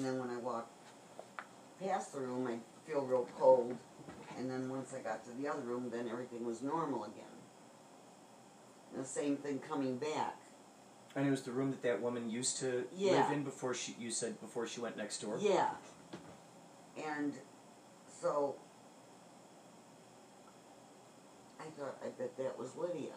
And 0.00 0.08
then 0.08 0.18
when 0.18 0.30
I 0.30 0.38
walked 0.38 0.72
past 1.78 2.14
the 2.14 2.20
room, 2.20 2.46
I 2.46 2.56
feel 2.90 3.02
real 3.02 3.28
cold. 3.38 3.76
And 4.38 4.50
then 4.50 4.70
once 4.70 4.94
I 4.98 5.02
got 5.02 5.22
to 5.26 5.30
the 5.32 5.46
other 5.46 5.60
room, 5.60 5.90
then 5.92 6.08
everything 6.08 6.46
was 6.46 6.62
normal 6.62 7.04
again. 7.04 7.26
And 8.94 9.04
the 9.04 9.06
same 9.06 9.36
thing 9.36 9.58
coming 9.58 9.98
back. 9.98 10.38
And 11.14 11.26
it 11.26 11.30
was 11.30 11.42
the 11.42 11.50
room 11.50 11.70
that 11.72 11.82
that 11.82 12.00
woman 12.00 12.30
used 12.30 12.56
to 12.60 12.86
Yeah. 12.96 13.12
live 13.12 13.30
in 13.32 13.44
before 13.44 13.74
she. 13.74 13.94
You 13.98 14.10
said 14.10 14.40
before 14.40 14.66
she 14.66 14.80
went 14.80 14.96
next 14.96 15.18
door. 15.18 15.36
Yeah. 15.38 15.74
And 16.96 17.34
so 18.22 18.56
I 21.60 21.64
thought, 21.78 21.98
I 22.02 22.08
bet 22.08 22.38
that 22.38 22.58
was 22.58 22.74
Lydia. 22.74 23.12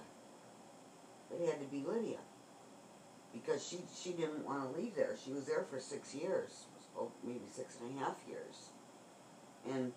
It 1.32 1.48
had 1.48 1.62
to 1.62 1.68
be 1.68 1.82
Lydia. 1.88 2.20
Because 3.32 3.66
she 3.66 3.80
she 3.96 4.12
didn't 4.12 4.46
want 4.46 4.70
to 4.70 4.78
leave 4.78 4.96
there. 4.96 5.16
She 5.24 5.32
was 5.32 5.46
there 5.46 5.64
for 5.64 5.80
six 5.80 6.14
years. 6.14 6.66
Oh, 6.98 7.12
maybe 7.24 7.42
six 7.52 7.78
and 7.82 7.98
a 7.98 8.04
half 8.04 8.18
years. 8.28 8.70
And 9.70 9.92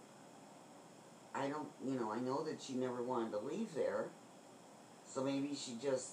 I 1.35 1.49
don't, 1.49 1.69
you 1.85 1.99
know, 1.99 2.11
I 2.13 2.21
know 2.21 2.43
that 2.45 2.63
she 2.63 2.73
never 2.75 3.03
wanted 3.03 3.33
to 3.33 3.39
leave 3.39 3.75
there. 3.75 4.07
So 5.07 5.23
maybe 5.23 5.55
she 5.55 5.77
just 5.83 6.13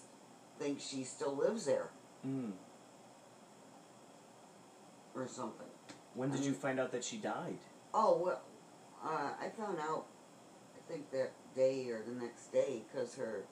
thinks 0.59 0.85
she 0.85 1.03
still 1.03 1.35
lives 1.35 1.65
there 1.65 1.89
Mm. 2.25 2.53
or 5.15 5.27
something. 5.27 5.67
When 6.13 6.31
did 6.31 6.45
you 6.45 6.53
find 6.53 6.79
out 6.79 6.91
that 6.91 7.03
she 7.03 7.17
died? 7.17 7.57
Oh 7.93 8.17
well, 8.23 8.41
uh, 9.03 9.31
I 9.41 9.49
found 9.49 9.79
out. 9.79 10.05
I 10.75 10.91
think 10.91 11.11
that 11.11 11.31
day 11.55 11.89
or 11.89 12.01
the 12.05 12.13
next 12.13 12.51
day, 12.51 12.81
because 12.91 13.15
her 13.15 13.43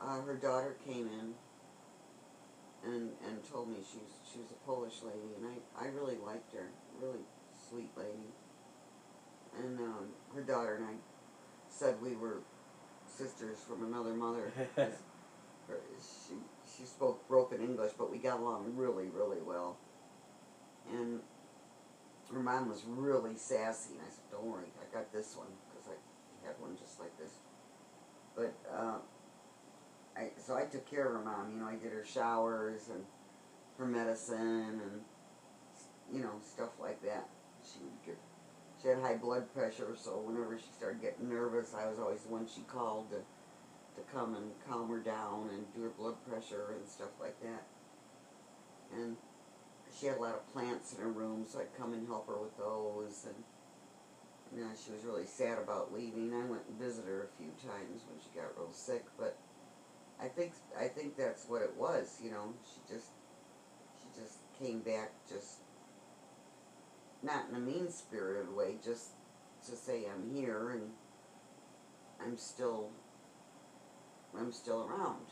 uh, 0.00 0.20
her 0.22 0.34
daughter 0.34 0.76
came 0.86 1.06
in 1.08 1.34
and 2.84 3.10
and 3.26 3.50
told 3.50 3.68
me 3.68 3.76
she 3.80 3.98
was 3.98 4.12
she 4.30 4.38
was 4.38 4.50
a 4.50 4.66
Polish 4.66 5.02
lady, 5.02 5.34
and 5.36 5.46
I 5.46 5.86
I 5.86 5.88
really 5.90 6.18
liked 6.24 6.52
her, 6.54 6.68
really 7.00 7.24
sweet 7.68 7.90
lady. 7.96 8.30
And 9.58 9.78
um, 9.80 10.08
her 10.34 10.40
daughter 10.40 10.76
and 10.76 10.84
I 10.84 10.94
said 11.68 12.00
we 12.00 12.16
were 12.16 12.38
sisters 13.06 13.58
from 13.68 13.84
another 13.84 14.14
mother. 14.14 14.52
her, 14.76 14.90
she 16.00 16.34
she 16.66 16.84
spoke 16.84 17.26
broken 17.28 17.60
English, 17.60 17.92
but 17.98 18.10
we 18.10 18.18
got 18.18 18.40
along 18.40 18.72
really 18.76 19.08
really 19.08 19.40
well. 19.46 19.76
And 20.92 21.20
her 22.32 22.40
mom 22.40 22.68
was 22.68 22.82
really 22.86 23.36
sassy, 23.36 23.94
and 23.94 24.00
I 24.00 24.10
said, 24.10 24.24
"Don't 24.30 24.44
worry, 24.44 24.66
I 24.80 24.94
got 24.94 25.12
this 25.12 25.36
one 25.36 25.48
because 25.70 25.88
I 25.88 26.46
had 26.46 26.58
one 26.58 26.76
just 26.76 26.98
like 26.98 27.16
this." 27.18 27.30
But 28.34 28.54
uh, 28.74 28.98
I 30.22 30.30
so 30.40 30.56
I 30.56 30.64
took 30.64 30.88
care 30.88 31.06
of 31.06 31.12
her 31.12 31.24
mom. 31.24 31.52
You 31.52 31.60
know, 31.60 31.66
I 31.66 31.74
did 31.74 31.92
her 31.92 32.04
showers 32.04 32.88
and 32.88 33.04
her 33.78 33.86
medicine 33.86 34.80
and 34.80 35.00
you 36.12 36.20
know 36.20 36.34
stuff 36.40 36.70
like 36.80 37.02
that. 37.02 37.28
She 37.64 37.80
would 37.82 38.06
get. 38.06 38.18
She 38.80 38.88
had 38.88 38.98
high 38.98 39.16
blood 39.16 39.52
pressure, 39.54 39.94
so 39.96 40.18
whenever 40.26 40.58
she 40.58 40.66
started 40.76 41.00
getting 41.00 41.28
nervous, 41.28 41.72
I 41.72 41.88
was 41.88 42.00
always 42.00 42.22
the 42.22 42.32
one 42.32 42.46
she 42.52 42.62
called 42.62 43.10
to 43.10 43.18
to 43.96 44.02
come 44.12 44.34
and 44.34 44.50
calm 44.68 44.88
her 44.88 44.98
down 44.98 45.50
and 45.52 45.72
do 45.74 45.82
her 45.82 45.90
blood 45.90 46.16
pressure 46.26 46.74
and 46.76 46.88
stuff 46.88 47.10
like 47.20 47.38
that. 47.42 47.64
And 48.94 49.16
she 49.98 50.06
had 50.06 50.16
a 50.16 50.20
lot 50.20 50.34
of 50.34 50.52
plants 50.52 50.94
in 50.94 51.02
her 51.02 51.10
room, 51.10 51.44
so 51.46 51.60
I'd 51.60 51.76
come 51.78 51.92
and 51.92 52.06
help 52.06 52.26
her 52.26 52.38
with 52.38 52.56
those. 52.56 53.26
And 53.26 53.44
you 54.54 54.64
know, 54.64 54.70
she 54.74 54.92
was 54.92 55.04
really 55.04 55.26
sad 55.26 55.58
about 55.58 55.94
leaving. 55.94 56.32
I 56.34 56.44
went 56.44 56.62
and 56.68 56.78
visited 56.78 57.08
her 57.08 57.28
a 57.28 57.36
few 57.38 57.52
times 57.62 58.02
when 58.08 58.18
she 58.20 58.28
got 58.34 58.56
real 58.56 58.72
sick, 58.72 59.04
but 59.18 59.38
I 60.22 60.28
think 60.28 60.52
I 60.78 60.86
think 60.86 61.16
that's 61.16 61.46
what 61.48 61.62
it 61.62 61.74
was. 61.76 62.18
You 62.22 62.30
know, 62.30 62.54
she 62.64 62.94
just 62.94 63.08
she 64.00 64.20
just 64.20 64.38
came 64.58 64.80
back 64.80 65.10
just 65.28 65.58
not 67.22 67.48
in 67.50 67.56
a 67.56 67.60
mean 67.60 67.90
spirited 67.90 68.54
way, 68.54 68.76
just 68.84 69.10
to 69.66 69.76
say 69.76 70.04
I'm 70.12 70.34
here 70.34 70.70
and 70.70 70.90
I'm 72.20 72.38
still 72.38 72.90
I'm 74.38 74.52
still 74.52 74.88
around. 74.88 75.26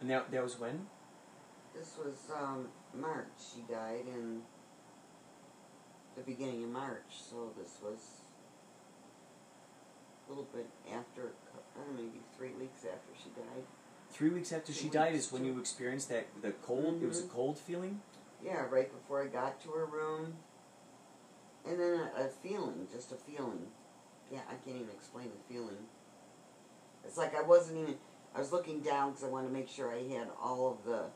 And 0.00 0.10
that 0.10 0.30
that 0.32 0.42
was 0.42 0.58
when? 0.58 0.86
This 1.74 1.96
was 1.96 2.16
um, 2.36 2.68
March. 2.94 3.28
She 3.54 3.62
died 3.72 4.04
in 4.06 4.42
the 6.16 6.22
beginning 6.22 6.64
of 6.64 6.70
March, 6.70 7.22
so 7.30 7.52
this 7.56 7.78
was 7.82 8.20
a 10.26 10.30
little 10.30 10.46
bit 10.54 10.68
after, 10.92 11.32
I 11.54 11.78
don't 11.78 11.96
know, 11.96 12.02
maybe 12.02 12.20
three 12.36 12.52
weeks 12.58 12.84
after 12.84 13.12
she 13.16 13.30
died. 13.30 13.64
Three 14.12 14.28
weeks 14.28 14.52
after 14.52 14.72
she 14.72 14.88
died 14.90 15.14
is 15.14 15.32
when 15.32 15.44
you 15.44 15.58
experienced 15.58 16.10
that 16.10 16.26
the 16.42 16.52
cold. 16.52 17.02
It 17.02 17.06
was 17.08 17.20
a 17.20 17.24
Mhm. 17.24 17.30
cold 17.30 17.58
feeling. 17.58 18.02
Yeah, 18.42 18.66
right 18.68 18.92
before 18.92 19.22
I 19.22 19.26
got 19.26 19.60
to 19.62 19.70
her 19.70 19.86
room. 19.86 20.36
And 21.64 21.80
then 21.80 22.10
a, 22.16 22.24
a 22.24 22.28
feeling, 22.28 22.88
just 22.92 23.12
a 23.12 23.16
feeling. 23.16 23.70
Yeah, 24.30 24.42
I 24.50 24.54
can't 24.56 24.76
even 24.76 24.90
explain 24.90 25.30
the 25.30 25.52
feeling. 25.54 25.88
It's 27.04 27.16
like 27.16 27.34
I 27.34 27.42
wasn't 27.42 27.78
even. 27.78 27.98
I 28.34 28.38
was 28.38 28.52
looking 28.52 28.80
down 28.80 29.10
because 29.10 29.24
I 29.24 29.28
wanted 29.28 29.48
to 29.48 29.52
make 29.52 29.68
sure 29.68 29.92
I 29.92 30.02
had 30.08 30.28
all 30.40 30.68
of 30.70 30.84
the. 30.84 31.06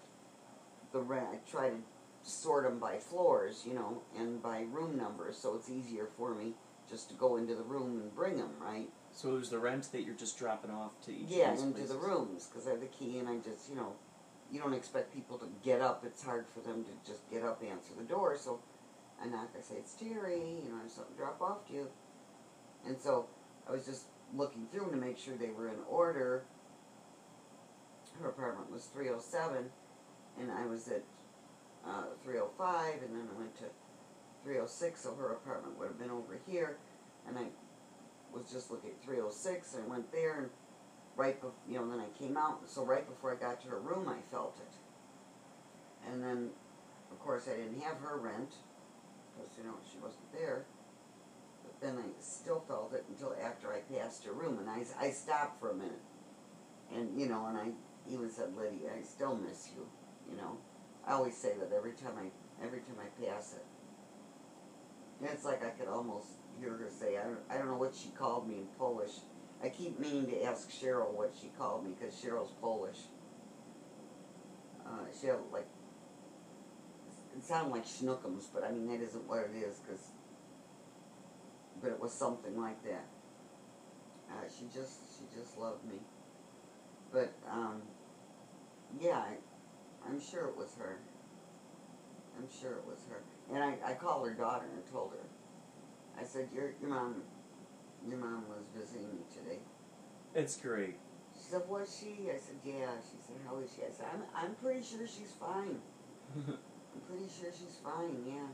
The 0.93 1.01
rent. 1.03 1.29
I 1.33 1.51
try 1.51 1.71
to 1.71 1.77
sort 2.23 2.65
them 2.65 2.79
by 2.79 2.99
floors, 2.99 3.65
you 3.67 3.75
know, 3.75 4.03
and 4.17 4.43
by 4.43 4.63
room 4.63 4.97
numbers, 4.97 5.37
so 5.37 5.55
it's 5.57 5.69
easier 5.69 6.07
for 6.17 6.35
me 6.35 6.55
just 6.89 7.09
to 7.11 7.15
go 7.15 7.37
into 7.37 7.55
the 7.55 7.63
room 7.63 8.01
and 8.01 8.15
bring 8.15 8.37
them, 8.37 8.51
right? 8.61 8.89
So 9.17 9.35
it 9.35 9.39
was 9.39 9.49
the 9.49 9.59
rent 9.59 9.91
that 9.93 10.03
you're 10.03 10.15
just 10.15 10.39
dropping 10.39 10.71
off 10.71 10.93
to 11.07 11.11
each. 11.11 11.29
Yeah, 11.29 11.53
of 11.53 11.57
these 11.57 11.65
into 11.65 11.85
the 11.85 11.99
rooms 11.99 12.47
because 12.47 12.69
I 12.69 12.73
have 12.73 12.81
the 12.81 12.87
key, 12.87 13.19
and 13.19 13.27
I 13.27 13.39
just, 13.39 13.71
you 13.71 13.75
know, 13.75 13.95
you 14.53 14.61
don't 14.61 14.75
expect 14.75 15.15
people 15.15 15.39
to 15.39 15.47
get 15.65 15.81
up. 15.81 16.05
It's 16.05 16.23
hard 16.23 16.45
for 16.47 16.61
them 16.61 16.85
to 16.85 17.11
just 17.11 17.29
get 17.31 17.43
up, 17.43 17.63
answer 17.67 17.95
the 17.97 18.05
door. 18.05 18.37
So 18.37 18.61
I 19.21 19.27
knock. 19.27 19.49
I 19.59 19.63
say, 19.63 19.77
"It's 19.77 19.95
Terry. 19.95 20.61
You 20.63 20.69
know, 20.69 20.77
I 20.79 20.83
have 20.83 20.91
something 20.91 21.15
to 21.15 21.19
drop 21.19 21.41
off 21.41 21.67
to 21.69 21.73
you." 21.73 21.89
And 22.87 23.01
so 23.01 23.27
I 23.67 23.73
was 23.73 23.87
just 23.87 24.05
looking 24.35 24.67
through 24.71 24.91
to 24.91 24.97
make 24.99 25.17
sure 25.17 25.35
they 25.35 25.51
were 25.51 25.69
in 25.69 25.79
order. 25.89 26.45
Her 28.21 28.29
apartment 28.29 28.71
was 28.71 28.85
three 28.85 29.07
hundred 29.07 29.23
seven, 29.23 29.71
and 30.39 30.53
I 30.53 30.67
was 30.67 30.89
at 30.89 31.03
uh, 31.87 32.05
three 32.23 32.37
hundred 32.37 32.53
five, 32.59 33.03
and 33.03 33.15
then 33.17 33.29
I 33.35 33.39
went 33.39 33.57
to 33.61 33.65
three 34.45 34.57
hundred 34.57 34.69
six. 34.69 35.01
So 35.01 35.15
her 35.15 35.33
apartment 35.33 35.79
would 35.79 35.89
have 35.89 35.99
been 35.99 36.11
over 36.11 36.39
here, 36.47 36.77
and 37.27 37.39
I 37.39 37.47
was 38.37 38.51
just 38.51 38.71
looking 38.71 38.91
at 38.91 39.03
306 39.03 39.75
and 39.75 39.85
I 39.85 39.87
went 39.87 40.13
there 40.13 40.39
and 40.39 40.51
right 41.17 41.41
bef- 41.43 41.65
you 41.69 41.79
know 41.79 41.89
then 41.89 42.01
I 42.01 42.19
came 42.19 42.37
out 42.37 42.69
so 42.69 42.85
right 42.85 43.09
before 43.09 43.33
I 43.33 43.37
got 43.37 43.61
to 43.63 43.69
her 43.69 43.81
room 43.81 44.09
I 44.09 44.21
felt 44.31 44.59
it. 44.61 46.11
And 46.11 46.23
then 46.23 46.51
of 47.11 47.19
course 47.21 47.49
I 47.53 47.57
didn't 47.57 47.81
have 47.83 47.99
her 47.99 48.19
rent 48.19 48.55
because 49.35 49.53
you 49.59 49.65
know 49.65 49.75
she 49.91 49.99
wasn't 49.99 50.33
there. 50.33 50.67
But 51.65 51.81
then 51.81 51.99
I 51.99 52.09
still 52.21 52.65
felt 52.69 52.93
it 52.95 53.05
until 53.09 53.35
after 53.43 53.73
I 53.73 53.81
passed 53.81 54.25
her 54.25 54.33
room 54.33 54.59
and 54.59 54.69
I, 54.69 54.85
I 55.01 55.11
stopped 55.11 55.61
for 55.61 55.71
a 55.71 55.75
minute. 55.75 56.03
And 56.95 57.21
you 57.21 57.29
know 57.29 57.47
and 57.47 57.59
I 57.59 57.69
even 58.11 58.31
said 58.31 58.55
Lydia 58.57 58.91
I 58.99 59.03
still 59.03 59.37
miss 59.37 59.71
you 59.75 59.87
you 60.31 60.37
know? 60.37 60.59
I 61.07 61.13
always 61.13 61.37
say 61.37 61.53
that 61.59 61.73
every 61.75 61.93
time 61.93 62.15
I 62.19 62.65
every 62.65 62.81
time 62.81 62.97
I 63.01 63.25
pass 63.25 63.55
it. 63.55 63.65
It's 65.23 65.45
like 65.45 65.65
I 65.65 65.71
could 65.71 65.89
almost 65.89 66.27
hear 66.61 66.71
her 66.71 66.89
say, 66.91 67.19
I 67.19 67.25
don't, 67.25 67.39
I 67.51 67.59
don't 67.59 67.69
know 67.69 67.77
what 67.77 67.95
she 67.95 68.11
called 68.11 68.49
me 68.49 68.57
in 68.57 68.67
Polish. 68.79 69.13
I 69.63 69.69
keep 69.69 69.99
meaning 69.99 70.27
to 70.27 70.45
ask 70.45 70.71
Cheryl 70.71 71.13
what 71.13 71.35
she 71.41 71.49
called 71.57 71.85
me 71.85 71.93
because 71.99 72.15
Cheryl's 72.15 72.53
Polish. 72.61 72.99
Uh, 74.85 75.07
she 75.19 75.27
had 75.27 75.37
like 75.53 75.67
it 77.37 77.45
sounded 77.45 77.73
like 77.73 77.87
schnookums, 77.87 78.45
but 78.53 78.65
I 78.65 78.71
mean 78.71 78.87
that 78.89 79.01
isn't 79.03 79.27
what 79.29 79.41
it 79.41 79.57
is 79.57 79.79
because. 79.79 80.01
But 81.83 81.91
it 81.91 82.01
was 82.01 82.13
something 82.13 82.59
like 82.59 82.83
that. 82.85 83.05
Uh, 84.31 84.45
she 84.49 84.65
just 84.75 84.99
she 85.19 85.25
just 85.39 85.59
loved 85.59 85.85
me. 85.85 85.97
But 87.13 87.33
um, 87.51 87.83
yeah, 89.01 89.19
I, 89.19 89.37
I'm 90.09 90.21
sure 90.21 90.47
it 90.49 90.57
was 90.57 90.75
her. 90.79 90.99
I'm 92.39 92.49
sure 92.61 92.73
it 92.73 92.87
was 92.87 92.99
her. 93.11 93.23
And 93.55 93.63
I, 93.63 93.91
I 93.91 93.95
called 93.95 94.27
her 94.27 94.35
daughter 94.35 94.67
and 94.75 94.93
told 94.93 95.13
her. 95.13 95.36
I 96.21 96.25
said, 96.25 96.49
Your 96.55 96.73
your 96.81 96.91
mom 96.91 97.23
your 98.09 98.19
mom 98.19 98.45
was 98.49 98.65
visiting 98.77 99.09
me 99.11 99.23
today. 99.33 99.59
It's 100.35 100.57
great. 100.57 100.97
She 101.35 101.43
said, 101.51 101.63
Was 101.69 101.89
she? 102.01 102.31
I 102.31 102.39
said, 102.39 102.57
Yeah. 102.65 102.93
She 103.03 103.19
said, 103.27 103.37
How 103.47 103.59
is 103.59 103.71
she? 103.75 103.83
I 103.83 103.91
said, 103.93 104.07
I'm 104.13 104.23
I'm 104.35 104.55
pretty 104.57 104.83
sure 104.83 105.07
she's 105.07 105.33
fine. 105.39 105.79
I'm 106.37 107.01
pretty 107.09 107.29
sure 107.29 107.51
she's 107.53 107.77
fine, 107.85 108.25
yeah. 108.27 108.49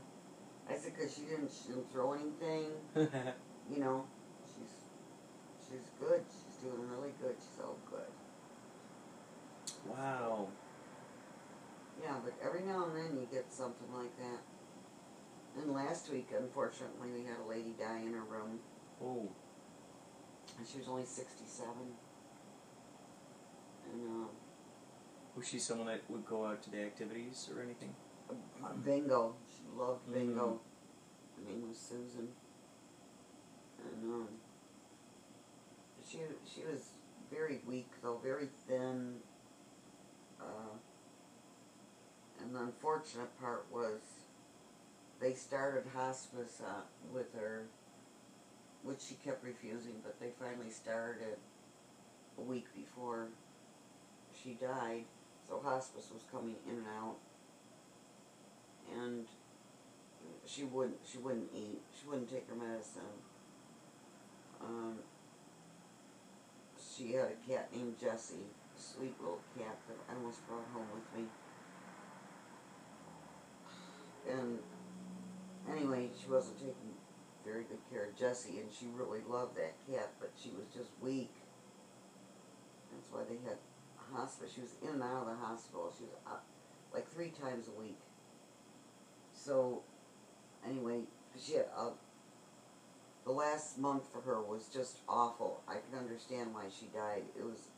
I 0.69 0.77
said, 0.77 0.93
because 0.95 1.13
she 1.13 1.21
didn't, 1.21 1.51
she 1.51 1.69
didn't 1.69 1.91
throw 1.91 2.13
anything, 2.13 2.71
you 2.95 3.79
know. 3.79 4.05
She's 4.45 4.73
she's 5.67 5.87
good. 5.99 6.21
She's 6.29 6.57
doing 6.63 6.87
really 6.89 7.11
good. 7.21 7.35
She's 7.39 7.59
all 7.63 7.77
good. 7.89 8.11
wow. 9.85 10.47
Yeah, 12.01 12.15
but 12.23 12.33
every 12.45 12.61
now 12.61 12.85
and 12.85 12.95
then 12.95 13.19
you 13.19 13.27
get 13.31 13.51
something 13.51 13.87
like 13.93 14.15
that. 14.17 14.41
And 15.55 15.73
last 15.73 16.09
week, 16.11 16.29
unfortunately, 16.37 17.09
we 17.11 17.25
had 17.25 17.37
a 17.45 17.47
lady 17.47 17.73
die 17.77 17.99
in 17.99 18.13
her 18.13 18.23
room, 18.23 18.59
Oh. 19.01 19.29
and 20.57 20.67
she 20.67 20.79
was 20.79 20.87
only 20.87 21.05
67. 21.05 21.95
And, 23.91 24.07
um, 24.07 24.29
Was 25.35 25.47
she 25.47 25.59
someone 25.59 25.87
that 25.87 26.01
would 26.09 26.25
go 26.25 26.45
out 26.45 26.61
to 26.63 26.69
the 26.69 26.81
activities 26.83 27.49
or 27.53 27.61
anything? 27.61 27.95
uh, 28.63 28.73
bingo. 28.83 29.35
She 29.47 29.63
loved 29.77 30.11
bingo. 30.11 30.59
Her 31.35 31.43
name 31.43 31.67
was 31.67 31.77
Susan. 31.77 32.33
And, 33.83 34.03
um, 34.13 34.27
she, 36.07 36.19
she 36.45 36.63
was 36.65 36.89
very 37.29 37.61
weak, 37.67 37.91
though, 38.01 38.17
very 38.17 38.47
thin. 38.67 39.21
Uh, 40.39 40.77
and 42.41 42.55
the 42.55 42.59
unfortunate 42.59 43.37
part 43.39 43.65
was 43.71 44.01
they 45.23 45.33
started 45.33 45.83
hospice 45.95 46.61
uh, 46.61 46.81
with 47.13 47.33
her, 47.33 47.63
which 48.83 48.99
she 48.99 49.15
kept 49.23 49.41
refusing, 49.41 49.93
but 50.03 50.19
they 50.19 50.31
finally 50.37 50.69
started 50.69 51.37
a 52.37 52.41
week 52.41 52.65
before 52.75 53.29
she 54.43 54.57
died. 54.61 55.05
So 55.47 55.61
hospice 55.63 56.09
was 56.13 56.23
coming 56.29 56.55
in 56.67 56.75
and 56.75 56.87
out, 56.99 57.15
and 58.93 59.25
she 60.45 60.63
wouldn't 60.63 60.97
she 61.09 61.17
wouldn't 61.17 61.49
eat. 61.55 61.81
She 61.97 62.07
wouldn't 62.07 62.29
take 62.29 62.49
her 62.49 62.55
medicine. 62.55 63.01
Um, 64.61 64.95
she 66.77 67.13
had 67.13 67.27
a 67.27 67.49
cat 67.49 67.69
named 67.73 67.95
Jessie, 67.99 68.35
a 68.77 68.81
sweet 68.81 69.15
little 69.21 69.41
cat 69.57 69.77
that 69.87 69.97
I 70.09 70.15
almost 70.17 70.45
brought 70.47 70.67
home 70.73 70.87
with 70.93 71.19
me. 71.19 71.27
And 74.29 74.59
anyway, 75.71 76.09
she 76.19 76.29
wasn't 76.29 76.59
taking 76.59 76.95
very 77.45 77.63
good 77.63 77.79
care 77.91 78.05
of 78.05 78.17
Jessie, 78.17 78.59
and 78.59 78.71
she 78.71 78.87
really 78.95 79.19
loved 79.27 79.57
that 79.57 79.73
cat, 79.89 80.11
but 80.19 80.31
she 80.41 80.49
was 80.49 80.65
just 80.73 80.89
weak. 81.01 81.31
That's 82.91 83.11
why 83.11 83.21
they 83.27 83.37
had 83.47 83.57
hospital. 84.13 84.49
She 84.53 84.61
was 84.61 84.75
in 84.81 84.89
and 84.89 85.03
out 85.03 85.21
of 85.21 85.27
the 85.27 85.45
hospital. 85.45 85.91
She 85.97 86.03
was 86.03 86.13
up 86.27 86.45
like 86.93 87.09
three 87.09 87.29
times 87.29 87.67
a 87.67 87.79
week. 87.79 87.99
So, 89.33 89.81
anyway, 90.67 91.01
she 91.43 91.53
had, 91.53 91.65
uh, 91.75 91.91
the 93.25 93.31
last 93.31 93.79
month 93.79 94.03
for 94.11 94.21
her 94.21 94.41
was 94.41 94.67
just 94.67 94.99
awful. 95.07 95.61
I 95.67 95.73
can 95.73 95.99
understand 95.99 96.53
why 96.53 96.65
she 96.77 96.87
died. 96.87 97.23
It 97.37 97.43
was 97.43 97.69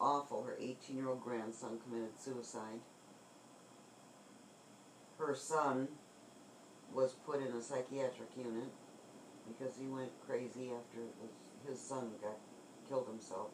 awful. 0.00 0.42
Her 0.42 0.56
18 0.60 0.96
year 0.96 1.08
old 1.08 1.22
grandson 1.22 1.78
committed 1.84 2.18
suicide. 2.18 2.80
Her 5.18 5.34
son 5.34 5.88
was 6.96 7.12
put 7.26 7.40
in 7.42 7.48
a 7.48 7.60
psychiatric 7.60 8.30
unit 8.38 8.72
because 9.46 9.76
he 9.78 9.86
went 9.86 10.10
crazy 10.26 10.70
after 10.72 11.00
his, 11.68 11.78
son 11.78 12.08
got 12.22 12.38
killed 12.88 13.06
himself. 13.06 13.50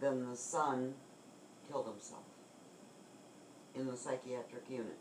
Then 0.00 0.24
the 0.28 0.34
son 0.34 0.94
killed 1.68 1.86
himself 1.86 2.24
in 3.74 3.86
the 3.86 3.96
psychiatric 3.96 4.64
unit. 4.70 4.96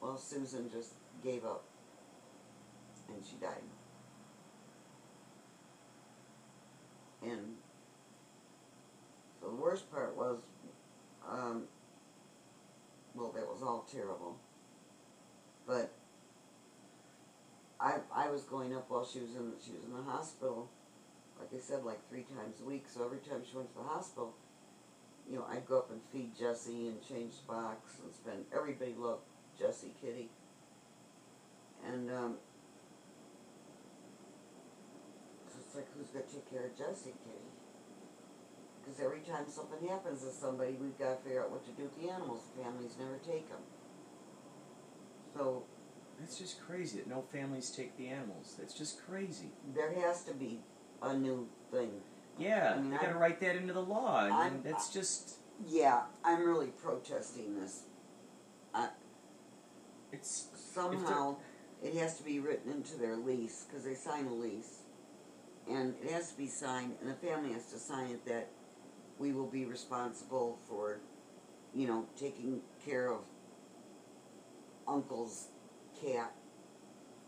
Well, 0.00 0.16
Susan 0.16 0.70
just 0.70 0.94
gave 1.22 1.44
up 1.44 1.64
and 3.08 3.22
she 3.24 3.36
died. 3.36 3.62
And 7.22 7.56
the 9.42 9.50
worst 9.50 9.92
part 9.92 10.16
was, 10.16 10.40
um, 11.30 11.64
well, 13.22 13.32
that 13.32 13.46
was 13.46 13.62
all 13.62 13.86
terrible. 13.90 14.36
But 15.66 15.92
I 17.80 17.98
I 18.12 18.28
was 18.28 18.42
going 18.42 18.74
up 18.74 18.90
while 18.90 19.06
she 19.06 19.20
was 19.20 19.30
in 19.36 19.52
she 19.64 19.72
was 19.72 19.84
in 19.84 19.92
the 19.92 20.02
hospital, 20.02 20.68
like 21.38 21.48
I 21.54 21.60
said, 21.60 21.84
like 21.84 22.00
three 22.08 22.24
times 22.24 22.60
a 22.60 22.64
week. 22.64 22.86
So 22.88 23.04
every 23.04 23.18
time 23.18 23.42
she 23.48 23.56
went 23.56 23.70
to 23.70 23.78
the 23.78 23.88
hospital, 23.88 24.34
you 25.30 25.36
know, 25.36 25.46
I'd 25.48 25.66
go 25.66 25.78
up 25.78 25.90
and 25.90 26.00
feed 26.12 26.36
Jesse 26.36 26.88
and 26.88 27.00
change 27.06 27.34
the 27.46 27.52
box 27.52 27.98
and 28.02 28.12
spend. 28.12 28.44
Everybody 28.54 28.94
loved 28.98 29.22
Jesse 29.58 29.92
Kitty. 30.00 30.30
And 31.86 32.10
um, 32.10 32.34
so 35.48 35.58
it's 35.64 35.74
like, 35.74 35.86
who's 35.96 36.08
gonna 36.08 36.24
take 36.26 36.50
care 36.50 36.66
of 36.66 36.76
Jesse 36.76 37.14
Kitty? 37.24 37.51
Because 38.92 39.06
every 39.06 39.20
time 39.20 39.44
something 39.48 39.88
happens 39.88 40.22
to 40.22 40.30
somebody, 40.30 40.72
we've 40.78 40.98
got 40.98 41.16
to 41.16 41.24
figure 41.24 41.42
out 41.42 41.50
what 41.50 41.64
to 41.64 41.70
do 41.72 41.84
with 41.84 41.98
the 42.02 42.10
animals. 42.10 42.42
The 42.56 42.62
families 42.62 42.92
never 42.98 43.16
take 43.24 43.48
them. 43.48 43.60
So 45.34 45.62
That's 46.20 46.38
just 46.38 46.60
crazy 46.60 46.98
that 46.98 47.06
no 47.06 47.22
families 47.32 47.70
take 47.70 47.96
the 47.96 48.08
animals. 48.08 48.54
That's 48.58 48.74
just 48.74 49.02
crazy. 49.06 49.50
there 49.74 49.92
has 49.94 50.24
to 50.24 50.34
be 50.34 50.60
a 51.00 51.16
new 51.16 51.48
thing. 51.70 52.02
Yeah, 52.38 52.74
I 52.76 52.80
mean, 52.80 52.90
they 52.90 52.96
gotta 52.96 53.08
I'm- 53.08 53.18
write 53.18 53.40
that 53.40 53.56
into 53.56 53.72
the 53.72 53.82
law. 53.82 54.16
I 54.18 54.24
mean, 54.28 54.32
I'm- 54.38 54.62
that's 54.62 54.90
uh, 54.90 54.92
just 54.92 55.36
Yeah, 55.66 56.02
I'm 56.24 56.44
really 56.44 56.68
protesting 56.68 57.58
this. 57.58 57.84
it's 60.12 60.48
Somehow, 60.54 61.36
it 61.82 61.94
has 61.94 62.18
to 62.18 62.22
be 62.22 62.40
written 62.40 62.70
into 62.70 62.96
their 62.98 63.16
lease 63.16 63.64
because 63.64 63.84
they 63.84 63.94
sign 63.94 64.26
a 64.26 64.32
lease, 64.34 64.80
and 65.68 65.94
it 66.02 66.10
has 66.10 66.30
to 66.32 66.36
be 66.36 66.46
signed, 66.46 66.96
and 67.00 67.08
the 67.08 67.14
family 67.14 67.52
has 67.52 67.70
to 67.72 67.78
sign 67.78 68.10
it 68.10 68.24
that 68.26 68.48
we 69.22 69.32
will 69.32 69.46
be 69.46 69.64
responsible 69.64 70.58
for, 70.68 70.98
you 71.72 71.86
know, 71.86 72.04
taking 72.18 72.60
care 72.84 73.12
of 73.12 73.20
uncle's 74.88 75.46
cat 76.04 76.32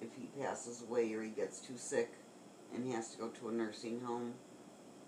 if 0.00 0.08
he 0.18 0.28
passes 0.42 0.82
away 0.82 1.12
or 1.14 1.22
he 1.22 1.30
gets 1.30 1.60
too 1.60 1.76
sick 1.76 2.14
and 2.74 2.92
has 2.92 3.12
to 3.12 3.18
go 3.18 3.28
to 3.28 3.48
a 3.48 3.52
nursing 3.52 4.00
home, 4.00 4.34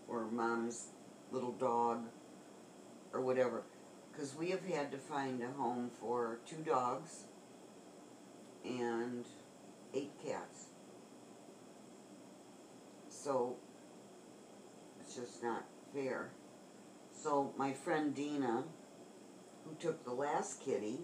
or 0.06 0.26
mom's 0.26 0.90
little 1.32 1.50
dog, 1.50 2.04
or 3.12 3.20
whatever. 3.20 3.64
Because 4.12 4.36
we 4.36 4.50
have 4.50 4.64
had 4.64 4.92
to 4.92 4.98
find 4.98 5.42
a 5.42 5.48
home 5.60 5.90
for 6.00 6.38
two 6.48 6.62
dogs 6.64 7.24
and 8.64 9.24
eight 9.92 10.12
cats. 10.24 10.66
So 13.08 13.56
it's 15.00 15.16
just 15.16 15.42
not 15.42 15.64
fair. 15.92 16.30
So 17.26 17.52
my 17.56 17.72
friend 17.72 18.14
Dina, 18.14 18.62
who 19.64 19.74
took 19.80 20.04
the 20.04 20.12
last 20.12 20.60
kitty 20.60 21.00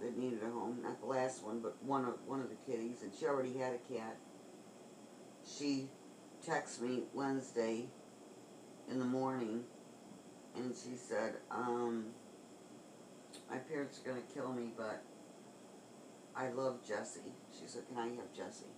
that 0.00 0.16
needed 0.16 0.38
a 0.44 0.50
home, 0.52 0.78
not 0.84 1.00
the 1.00 1.06
last 1.08 1.42
one, 1.42 1.58
but 1.58 1.82
one 1.82 2.04
of 2.04 2.14
one 2.28 2.40
of 2.40 2.48
the 2.48 2.54
kitties, 2.70 3.02
and 3.02 3.10
she 3.12 3.26
already 3.26 3.58
had 3.58 3.72
a 3.72 3.92
cat. 3.92 4.16
She 5.44 5.88
texted 6.46 6.82
me 6.82 7.02
Wednesday 7.12 7.86
in 8.88 9.00
the 9.00 9.04
morning 9.04 9.64
and 10.54 10.72
she 10.72 10.96
said, 10.96 11.38
um, 11.50 12.04
my 13.50 13.56
parents 13.56 13.98
are 13.98 14.10
gonna 14.10 14.22
kill 14.32 14.52
me, 14.52 14.70
but 14.76 15.02
I 16.36 16.50
love 16.50 16.86
Jesse." 16.86 17.34
She 17.52 17.66
said, 17.66 17.82
can 17.88 17.98
I 17.98 18.06
have 18.10 18.32
Jesse?" 18.32 18.70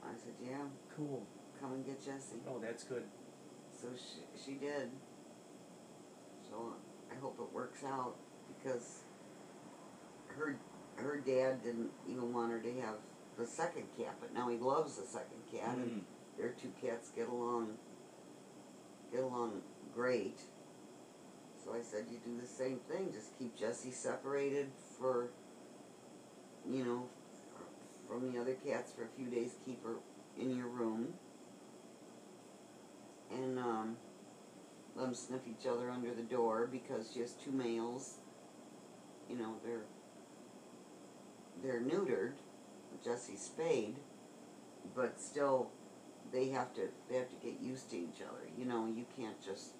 I 0.00 0.14
said, 0.14 0.34
yeah, 0.40 0.62
cool. 0.96 1.26
come 1.60 1.72
and 1.72 1.84
get 1.84 1.98
Jesse. 1.98 2.38
Oh, 2.46 2.60
that's 2.60 2.84
good. 2.84 3.02
So 3.72 3.88
she, 3.96 4.44
she 4.44 4.52
did. 4.58 4.90
So 6.58 6.72
I 7.10 7.20
hope 7.20 7.38
it 7.40 7.54
works 7.54 7.84
out 7.84 8.16
because 8.48 9.02
her 10.28 10.56
her 10.96 11.18
dad 11.24 11.62
didn't 11.62 11.90
even 12.08 12.32
want 12.32 12.50
her 12.50 12.60
to 12.60 12.80
have 12.80 12.96
the 13.38 13.46
second 13.46 13.84
cat, 13.96 14.16
but 14.20 14.34
now 14.34 14.48
he 14.48 14.56
loves 14.56 14.96
the 14.96 15.06
second 15.06 15.46
cat, 15.50 15.76
Mm. 15.76 15.82
and 15.82 16.04
their 16.36 16.50
two 16.50 16.72
cats 16.80 17.10
get 17.10 17.28
along 17.28 17.78
get 19.12 19.22
along 19.22 19.62
great. 19.94 20.40
So 21.64 21.74
I 21.74 21.80
said, 21.82 22.06
you 22.10 22.18
do 22.18 22.40
the 22.40 22.46
same 22.46 22.78
thing. 22.80 23.12
Just 23.12 23.38
keep 23.38 23.56
Jesse 23.56 23.90
separated 23.90 24.70
for, 24.98 25.30
you 26.68 26.84
know, 26.84 27.08
from 28.06 28.32
the 28.32 28.38
other 28.40 28.54
cats 28.54 28.92
for 28.92 29.04
a 29.04 29.08
few 29.08 29.26
days. 29.28 29.56
Keep 29.64 29.84
her 29.84 29.96
in 30.36 30.56
your 30.56 30.68
room, 30.68 31.14
and 33.30 33.58
um, 33.58 33.96
let 34.98 35.04
them 35.06 35.14
sniff 35.14 35.40
each 35.48 35.66
other 35.66 35.90
under 35.90 36.12
the 36.12 36.22
door 36.22 36.68
because 36.70 37.10
she 37.12 37.20
has 37.20 37.32
two 37.32 37.52
males. 37.52 38.16
You 39.28 39.36
know, 39.36 39.54
they're 39.64 39.84
they're 41.62 41.80
neutered. 41.80 42.32
Jesse 43.04 43.36
spayed, 43.36 43.96
but 44.96 45.20
still, 45.20 45.70
they 46.32 46.48
have 46.48 46.74
to 46.74 46.88
they 47.08 47.16
have 47.16 47.28
to 47.28 47.36
get 47.36 47.60
used 47.60 47.90
to 47.90 47.96
each 47.96 48.20
other. 48.22 48.42
You 48.56 48.64
know, 48.64 48.86
you 48.86 49.04
can't 49.16 49.40
just 49.44 49.72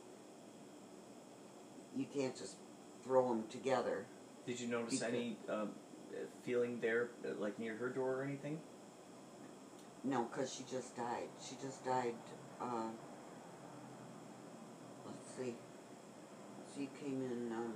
you 1.97 2.07
can't 2.15 2.37
just 2.37 2.57
throw 3.03 3.29
them 3.29 3.45
together. 3.51 4.05
Did 4.47 4.61
you 4.61 4.69
notice 4.69 4.95
Because- 5.01 5.15
any 5.15 5.37
um, 5.49 5.71
feeling 6.45 6.81
there, 6.81 7.09
like 7.39 7.59
near 7.59 7.77
her 7.77 7.89
door 7.89 8.21
or 8.21 8.23
anything? 8.23 8.61
No, 10.05 10.25
because 10.31 10.55
she 10.55 10.65
just 10.71 10.97
died. 10.97 11.29
She 11.45 11.57
just 11.61 11.85
died. 11.85 12.15
Uh, 12.61 12.91
She 15.45 16.89
came 17.01 17.23
in 17.23 17.53
um, 17.53 17.75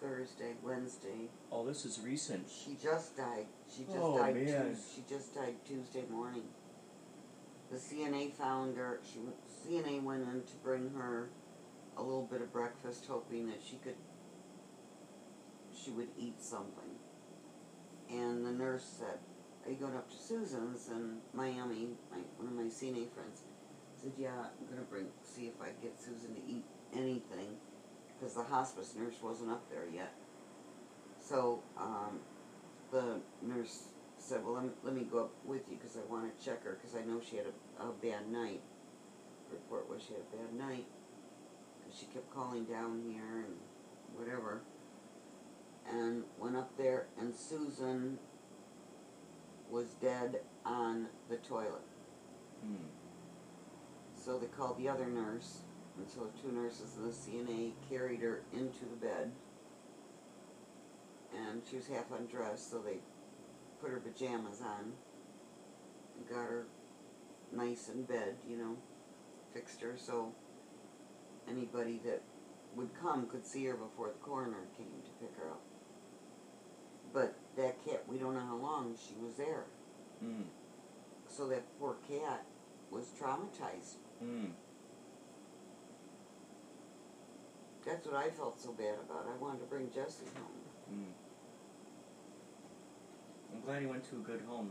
Thursday, 0.00 0.54
Wednesday. 0.62 1.28
Oh, 1.52 1.66
this 1.66 1.84
is 1.84 2.00
recent. 2.00 2.46
She 2.48 2.76
just 2.82 3.16
died. 3.16 3.46
She 3.74 3.84
just 3.84 3.96
Oh, 3.98 4.18
died. 4.18 4.34
man. 4.36 4.70
Tues- 4.70 4.92
she 4.94 5.02
just 5.08 5.34
died 5.34 5.54
Tuesday 5.66 6.04
morning. 6.10 6.44
The 7.70 7.76
CNA 7.78 8.32
found 8.32 8.76
her. 8.76 9.00
She 9.12 9.18
CNA 9.68 10.02
went 10.02 10.22
in 10.22 10.42
to 10.44 10.54
bring 10.62 10.90
her 10.90 11.28
a 11.96 12.02
little 12.02 12.26
bit 12.30 12.40
of 12.40 12.52
breakfast, 12.52 13.06
hoping 13.08 13.46
that 13.48 13.60
she 13.62 13.76
could 13.76 13.96
she 15.74 15.90
would 15.90 16.08
eat 16.18 16.40
something. 16.40 16.96
And 18.10 18.46
the 18.46 18.52
nurse 18.52 18.84
said, 18.98 19.18
"Are 19.64 19.70
you 19.70 19.76
going 19.76 19.96
up 19.96 20.08
to 20.10 20.16
Susan's 20.16 20.88
in 20.88 21.18
Miami?" 21.32 21.96
My, 22.10 22.18
one 22.36 22.46
of 22.48 22.52
my 22.52 22.70
CNA 22.70 23.08
friends 23.12 23.42
said, 24.06 24.12
"Yeah, 24.18 24.46
I'm 24.60 24.66
gonna 24.68 24.86
bring 24.88 25.06
see 25.22 25.46
if 25.46 25.60
I 25.60 25.70
get 25.82 25.98
Susan 25.98 26.34
to 26.34 26.40
eat 26.46 26.64
anything." 26.94 27.56
Because 28.18 28.34
the 28.34 28.44
hospice 28.44 28.94
nurse 28.96 29.16
wasn't 29.22 29.50
up 29.50 29.68
there 29.70 29.86
yet. 29.92 30.14
So 31.20 31.62
um, 31.76 32.20
the 32.90 33.20
nurse 33.42 33.88
said, 34.18 34.44
"Well, 34.44 34.54
let 34.54 34.64
me, 34.64 34.70
let 34.82 34.94
me 34.94 35.02
go 35.02 35.24
up 35.24 35.32
with 35.44 35.68
you 35.68 35.76
because 35.76 35.96
I 35.96 36.10
want 36.10 36.38
to 36.38 36.44
check 36.44 36.64
her 36.64 36.78
because 36.80 36.96
I 36.96 37.04
know 37.04 37.20
she 37.20 37.36
had 37.36 37.46
a, 37.46 37.82
a 37.82 37.92
bad 37.92 38.28
night." 38.30 38.62
Report 39.50 39.88
was 39.88 40.02
she 40.02 40.14
had 40.14 40.22
a 40.22 40.36
bad 40.36 40.54
night 40.54 40.86
because 41.78 41.98
she 41.98 42.06
kept 42.06 42.32
calling 42.34 42.64
down 42.64 43.02
here 43.06 43.44
and 43.44 43.56
whatever. 44.14 44.62
And 45.88 46.24
went 46.36 46.56
up 46.56 46.76
there, 46.76 47.06
and 47.16 47.32
Susan 47.32 48.18
was 49.70 49.86
dead 50.00 50.40
on 50.64 51.06
the 51.28 51.36
toilet. 51.36 51.84
Hmm. 52.60 52.95
So 54.26 54.38
they 54.38 54.48
called 54.48 54.76
the 54.76 54.88
other 54.88 55.06
nurse, 55.06 55.58
and 55.96 56.08
so 56.08 56.28
two 56.42 56.50
nurses 56.50 56.96
and 56.96 57.06
the 57.06 57.14
CNA 57.14 57.74
carried 57.88 58.22
her 58.22 58.42
into 58.52 58.84
the 58.84 58.96
bed. 58.96 59.30
And 61.32 61.62
she 61.70 61.76
was 61.76 61.86
half 61.86 62.10
undressed, 62.10 62.68
so 62.68 62.80
they 62.80 62.98
put 63.80 63.92
her 63.92 64.00
pajamas 64.00 64.60
on 64.60 64.94
and 66.16 66.28
got 66.28 66.38
her 66.38 66.66
nice 67.52 67.88
in 67.88 68.02
bed, 68.02 68.34
you 68.48 68.56
know, 68.56 68.76
fixed 69.54 69.80
her 69.80 69.94
so 69.96 70.32
anybody 71.48 72.00
that 72.04 72.20
would 72.74 72.90
come 73.00 73.28
could 73.28 73.46
see 73.46 73.64
her 73.66 73.76
before 73.76 74.08
the 74.08 74.18
coroner 74.24 74.66
came 74.76 75.02
to 75.04 75.24
pick 75.24 75.36
her 75.36 75.50
up. 75.52 75.62
But 77.12 77.36
that 77.56 77.76
cat, 77.84 78.02
we 78.08 78.18
don't 78.18 78.34
know 78.34 78.40
how 78.40 78.56
long 78.56 78.96
she 78.96 79.14
was 79.24 79.36
there. 79.36 79.66
Hmm. 80.18 80.48
So 81.28 81.46
that 81.46 81.62
poor 81.78 81.94
cat 82.08 82.44
was 82.90 83.12
traumatized. 83.20 83.98
Hmm. 84.20 84.46
That's 87.84 88.06
what 88.06 88.16
I 88.16 88.30
felt 88.30 88.60
so 88.60 88.72
bad 88.72 88.96
about. 89.04 89.26
I 89.32 89.40
wanted 89.40 89.60
to 89.60 89.66
bring 89.66 89.90
Jesse 89.94 90.24
home. 90.34 90.64
Hmm. 90.90 91.12
I'm 93.54 93.60
glad 93.60 93.80
he 93.80 93.86
went 93.86 94.08
to 94.10 94.16
a 94.16 94.20
good 94.20 94.42
home. 94.46 94.70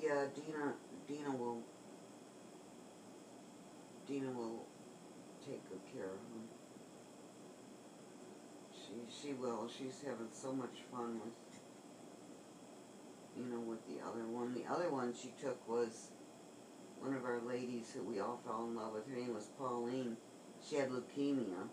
Yeah, 0.00 0.26
Dina. 0.34 0.74
Dina 1.06 1.30
will. 1.30 1.62
Dina 4.06 4.30
will 4.30 4.66
take 5.46 5.68
good 5.68 5.80
care 5.92 6.06
of 6.06 6.18
him. 6.32 6.48
She 8.72 9.28
she 9.28 9.32
will. 9.34 9.68
She's 9.68 10.02
having 10.04 10.28
so 10.32 10.52
much 10.52 10.82
fun 10.90 11.20
with. 11.20 11.34
You 13.36 13.44
know, 13.46 13.60
with 13.60 13.86
the 13.86 14.04
other 14.04 14.26
one. 14.26 14.54
The 14.54 14.64
other 14.72 14.90
one 14.90 15.12
she 15.14 15.32
took 15.40 15.68
was 15.68 16.10
one 17.04 17.14
of 17.14 17.24
our 17.24 17.40
ladies 17.46 17.92
who 17.94 18.02
we 18.02 18.18
all 18.18 18.40
fell 18.46 18.66
in 18.66 18.74
love 18.74 18.94
with. 18.94 19.06
Her 19.06 19.16
name 19.16 19.34
was 19.34 19.50
Pauline. 19.58 20.16
She 20.66 20.76
had 20.76 20.88
leukemia. 20.88 21.68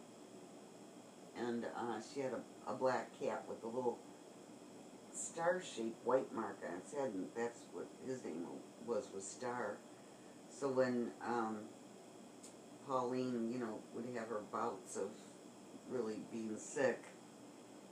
And 1.37 1.65
uh, 1.65 2.01
she 2.13 2.19
had 2.19 2.33
a, 2.33 2.71
a 2.71 2.75
black 2.75 3.17
cat 3.17 3.45
with 3.47 3.63
a 3.63 3.67
little 3.67 3.97
star-shaped 5.13 6.05
white 6.05 6.33
mark 6.33 6.57
on 6.67 6.77
its 6.77 6.93
head, 6.93 7.11
and 7.13 7.27
that's 7.35 7.61
what 7.71 7.87
his 8.05 8.23
name 8.25 8.45
was, 8.85 9.07
was 9.13 9.25
Star. 9.25 9.77
So 10.49 10.67
when 10.67 11.11
um, 11.25 11.59
Pauline, 12.85 13.49
you 13.51 13.59
know, 13.59 13.79
would 13.95 14.05
have 14.17 14.27
her 14.27 14.41
bouts 14.51 14.97
of 14.97 15.09
really 15.89 16.19
being 16.29 16.57
sick, 16.57 17.03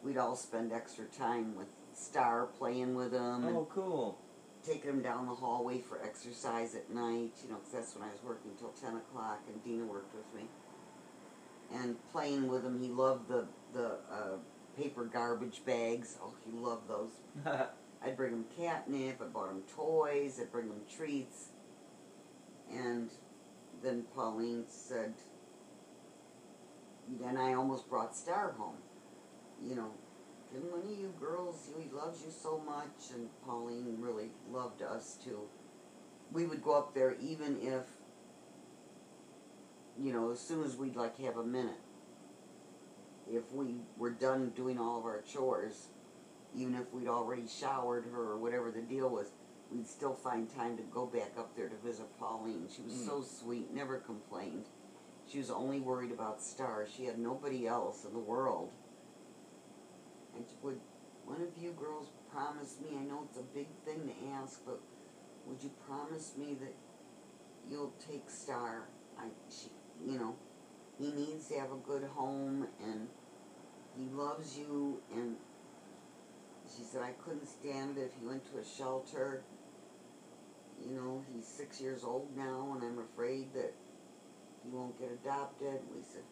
we'd 0.03 0.17
all 0.17 0.35
spend 0.35 0.73
extra 0.73 1.05
time 1.05 1.55
with 1.55 1.69
Star, 1.93 2.47
playing 2.47 2.95
with 2.95 3.13
him, 3.13 3.45
Oh, 3.45 3.67
cool. 3.73 4.17
Taking 4.65 4.89
him 4.89 5.01
down 5.01 5.25
the 5.27 5.35
hallway 5.35 5.79
for 5.79 6.01
exercise 6.03 6.75
at 6.75 6.89
night, 6.89 7.31
you 7.43 7.49
know, 7.49 7.57
'cause 7.57 7.71
that's 7.71 7.95
when 7.95 8.07
I 8.07 8.11
was 8.11 8.23
working 8.23 8.55
till 8.57 8.69
10 8.69 8.97
o'clock, 8.97 9.41
and 9.47 9.63
Dina 9.63 9.85
worked 9.85 10.13
with 10.13 10.33
me. 10.33 10.47
And 11.71 11.97
playing 12.11 12.47
with 12.47 12.65
him, 12.65 12.79
he 12.79 12.89
loved 12.89 13.27
the, 13.27 13.47
the 13.73 13.99
uh, 14.11 14.37
paper 14.75 15.05
garbage 15.05 15.63
bags. 15.65 16.17
Oh, 16.21 16.33
he 16.45 16.51
loved 16.51 16.87
those. 16.87 17.11
I'd 18.01 18.15
bring 18.15 18.33
him 18.33 18.45
catnip, 18.57 19.21
I 19.21 19.25
bought 19.25 19.49
him 19.49 19.63
toys, 19.75 20.39
I'd 20.39 20.51
bring 20.51 20.67
him 20.67 20.81
treats. 20.89 21.49
And 22.71 23.09
then 23.81 24.03
Pauline 24.15 24.65
said, 24.67 25.13
then 27.19 27.37
I 27.37 27.53
almost 27.53 27.89
brought 27.89 28.15
Star 28.15 28.51
home. 28.51 28.77
You 29.61 29.75
know, 29.75 29.91
can 30.51 30.61
one 30.71 30.81
of 30.81 30.99
you 30.99 31.13
girls, 31.19 31.69
he 31.77 31.89
loves 31.95 32.21
you 32.25 32.31
so 32.31 32.59
much, 32.65 33.11
and 33.13 33.29
Pauline 33.45 33.97
really 33.99 34.31
loved 34.51 34.81
us 34.81 35.17
too. 35.23 35.41
We 36.31 36.45
would 36.45 36.63
go 36.63 36.77
up 36.77 36.93
there 36.93 37.15
even 37.21 37.57
if, 37.61 37.83
you 39.99 40.11
know, 40.13 40.31
as 40.31 40.39
soon 40.39 40.63
as 40.63 40.75
we'd 40.75 40.95
like 40.95 41.17
have 41.19 41.37
a 41.37 41.43
minute. 41.43 41.79
If 43.31 43.51
we 43.51 43.75
were 43.97 44.09
done 44.09 44.51
doing 44.55 44.79
all 44.79 44.97
of 44.99 45.05
our 45.05 45.21
chores, 45.21 45.87
even 46.55 46.73
if 46.75 46.91
we'd 46.93 47.07
already 47.07 47.47
showered 47.47 48.05
her 48.11 48.31
or 48.31 48.37
whatever 48.37 48.71
the 48.71 48.81
deal 48.81 49.09
was, 49.09 49.27
we'd 49.71 49.87
still 49.87 50.15
find 50.15 50.49
time 50.55 50.77
to 50.77 50.83
go 50.83 51.05
back 51.05 51.33
up 51.37 51.55
there 51.55 51.69
to 51.69 51.75
visit 51.77 52.07
Pauline. 52.19 52.67
She 52.75 52.81
was 52.81 52.93
Mm. 52.93 53.05
so 53.05 53.21
sweet, 53.21 53.71
never 53.71 53.99
complained. 53.99 54.65
She 55.27 55.37
was 55.37 55.51
only 55.51 55.79
worried 55.79 56.11
about 56.11 56.41
Star. 56.41 56.87
She 56.87 57.05
had 57.05 57.19
nobody 57.19 57.67
else 57.67 58.03
in 58.03 58.13
the 58.13 58.19
world. 58.19 58.71
Would 60.63 60.79
one 61.25 61.41
of 61.41 61.61
you 61.61 61.71
girls 61.71 62.07
promise 62.31 62.77
me, 62.81 62.97
I 62.97 63.03
know 63.03 63.27
it's 63.29 63.37
a 63.39 63.43
big 63.53 63.67
thing 63.85 64.07
to 64.07 64.29
ask, 64.33 64.61
but 64.65 64.79
would 65.45 65.61
you 65.61 65.71
promise 65.87 66.33
me 66.37 66.55
that 66.59 66.75
you'll 67.69 67.93
take 68.09 68.29
Star? 68.29 68.87
I 69.17 69.25
she 69.49 69.69
you 70.05 70.17
know, 70.17 70.35
he 70.97 71.11
needs 71.11 71.47
to 71.49 71.59
have 71.59 71.71
a 71.71 71.77
good 71.85 72.03
home 72.03 72.67
and 72.83 73.07
he 73.97 74.05
loves 74.13 74.57
you 74.57 75.01
and 75.13 75.35
she 76.75 76.83
said 76.83 77.01
I 77.01 77.11
couldn't 77.23 77.47
stand 77.47 77.97
it 77.97 78.01
if 78.01 78.11
he 78.19 78.25
went 78.25 78.45
to 78.53 78.59
a 78.59 78.65
shelter. 78.65 79.43
You 80.87 80.95
know, 80.95 81.23
he's 81.33 81.45
six 81.45 81.81
years 81.81 82.03
old 82.03 82.29
now 82.37 82.75
and 82.75 82.83
I'm 82.83 82.99
afraid 82.99 83.53
that 83.53 83.73
he 84.63 84.69
won't 84.71 84.97
get 84.99 85.11
adopted. 85.11 85.79
We 85.93 86.01
said, 86.01 86.23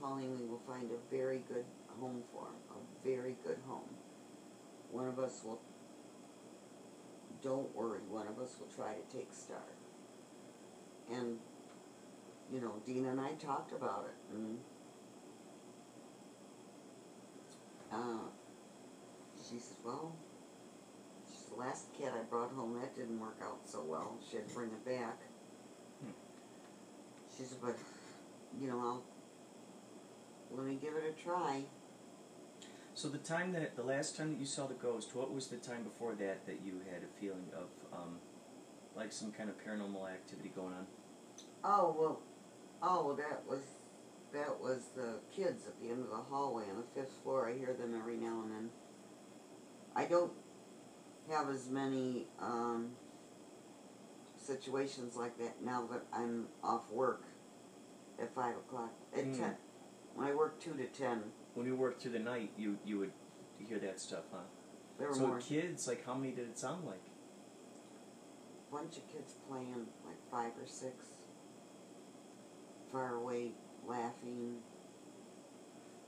Pauline, 0.00 0.38
we 0.40 0.46
will 0.46 0.62
find 0.66 0.90
a 0.90 1.14
very 1.14 1.42
good 1.48 1.64
home 2.00 2.22
for 2.32 2.46
him. 2.46 2.65
Very 3.06 3.36
good 3.44 3.58
home. 3.68 3.88
One 4.90 5.06
of 5.06 5.20
us 5.20 5.42
will 5.44 5.60
don't 7.40 7.72
worry, 7.76 8.00
one 8.08 8.26
of 8.26 8.40
us 8.40 8.56
will 8.58 8.66
try 8.74 8.94
to 8.94 9.16
take 9.16 9.28
Star. 9.32 9.62
And 11.12 11.38
you 12.52 12.60
know, 12.60 12.74
Dina 12.84 13.10
and 13.10 13.20
I 13.20 13.34
talked 13.34 13.70
about 13.72 14.08
it 14.08 14.34
and 14.34 14.58
uh, 17.92 18.26
she 19.36 19.58
said, 19.58 19.76
well, 19.84 20.12
she's 21.30 21.44
the 21.44 21.56
last 21.56 21.86
cat 21.98 22.12
I 22.18 22.24
brought 22.24 22.50
home, 22.52 22.78
that 22.80 22.96
didn't 22.96 23.20
work 23.20 23.38
out 23.40 23.60
so 23.64 23.84
well. 23.86 24.16
She 24.28 24.36
had 24.36 24.48
to 24.48 24.54
bring 24.54 24.70
it 24.70 24.84
back. 24.84 25.18
Hmm. 26.02 26.10
She 27.36 27.44
said, 27.44 27.58
but, 27.62 27.76
you 28.60 28.66
know, 28.68 28.80
I'll, 28.80 29.04
let 30.50 30.66
me 30.66 30.76
give 30.80 30.94
it 30.94 31.04
a 31.16 31.22
try. 31.22 31.62
So 32.96 33.08
the 33.08 33.18
time 33.18 33.52
that 33.52 33.76
the 33.76 33.82
last 33.82 34.16
time 34.16 34.30
that 34.30 34.40
you 34.40 34.46
saw 34.46 34.66
the 34.66 34.72
ghost, 34.72 35.14
what 35.14 35.30
was 35.32 35.48
the 35.48 35.58
time 35.58 35.82
before 35.84 36.14
that 36.14 36.46
that 36.46 36.60
you 36.64 36.80
had 36.90 37.02
a 37.02 37.20
feeling 37.20 37.44
of 37.54 37.68
um, 37.92 38.16
like 38.96 39.12
some 39.12 39.32
kind 39.32 39.50
of 39.50 39.56
paranormal 39.62 40.10
activity 40.10 40.50
going 40.56 40.72
on? 40.72 40.86
Oh, 41.62 41.94
well, 41.98 42.22
oh, 42.82 43.04
well, 43.06 43.16
that 43.16 43.42
was, 43.46 43.60
that 44.32 44.58
was 44.58 44.88
the 44.96 45.16
kids 45.30 45.66
at 45.66 45.78
the 45.78 45.90
end 45.90 46.04
of 46.04 46.08
the 46.08 46.16
hallway 46.16 46.62
on 46.70 46.76
the 46.78 47.00
fifth 47.00 47.12
floor. 47.22 47.46
I 47.50 47.58
hear 47.58 47.74
them 47.74 47.94
every 47.94 48.16
now 48.16 48.40
and 48.42 48.50
then. 48.50 48.70
I 49.94 50.06
don't 50.06 50.32
have 51.30 51.50
as 51.50 51.68
many, 51.68 52.28
um, 52.40 52.92
situations 54.38 55.16
like 55.16 55.36
that 55.38 55.62
now 55.62 55.86
that 55.92 56.04
I'm 56.14 56.46
off 56.64 56.90
work 56.90 57.24
at 58.18 58.34
five 58.34 58.56
o'clock, 58.56 58.94
at 59.14 59.24
Hmm. 59.24 59.34
ten. 59.34 59.56
When 60.14 60.26
I 60.26 60.34
work 60.34 60.58
two 60.60 60.72
to 60.74 60.86
ten, 60.86 61.24
When 61.56 61.66
you 61.66 61.74
worked 61.74 62.02
through 62.02 62.12
the 62.12 62.18
night, 62.18 62.50
you 62.58 62.78
you 62.84 62.98
would 62.98 63.12
hear 63.58 63.78
that 63.78 63.98
stuff, 63.98 64.24
huh? 64.30 64.40
there 64.98 65.08
were 65.08 65.14
so 65.14 65.26
more, 65.26 65.40
kids, 65.40 65.88
like 65.88 66.04
how 66.04 66.14
many 66.14 66.32
did 66.32 66.48
it 66.48 66.58
sound 66.58 66.84
like? 66.84 67.00
bunch 68.70 68.98
of 68.98 69.08
kids 69.10 69.34
playing, 69.48 69.86
like 70.04 70.18
five 70.30 70.52
or 70.60 70.66
six, 70.66 71.06
far 72.92 73.14
away, 73.14 73.52
laughing. 73.86 74.56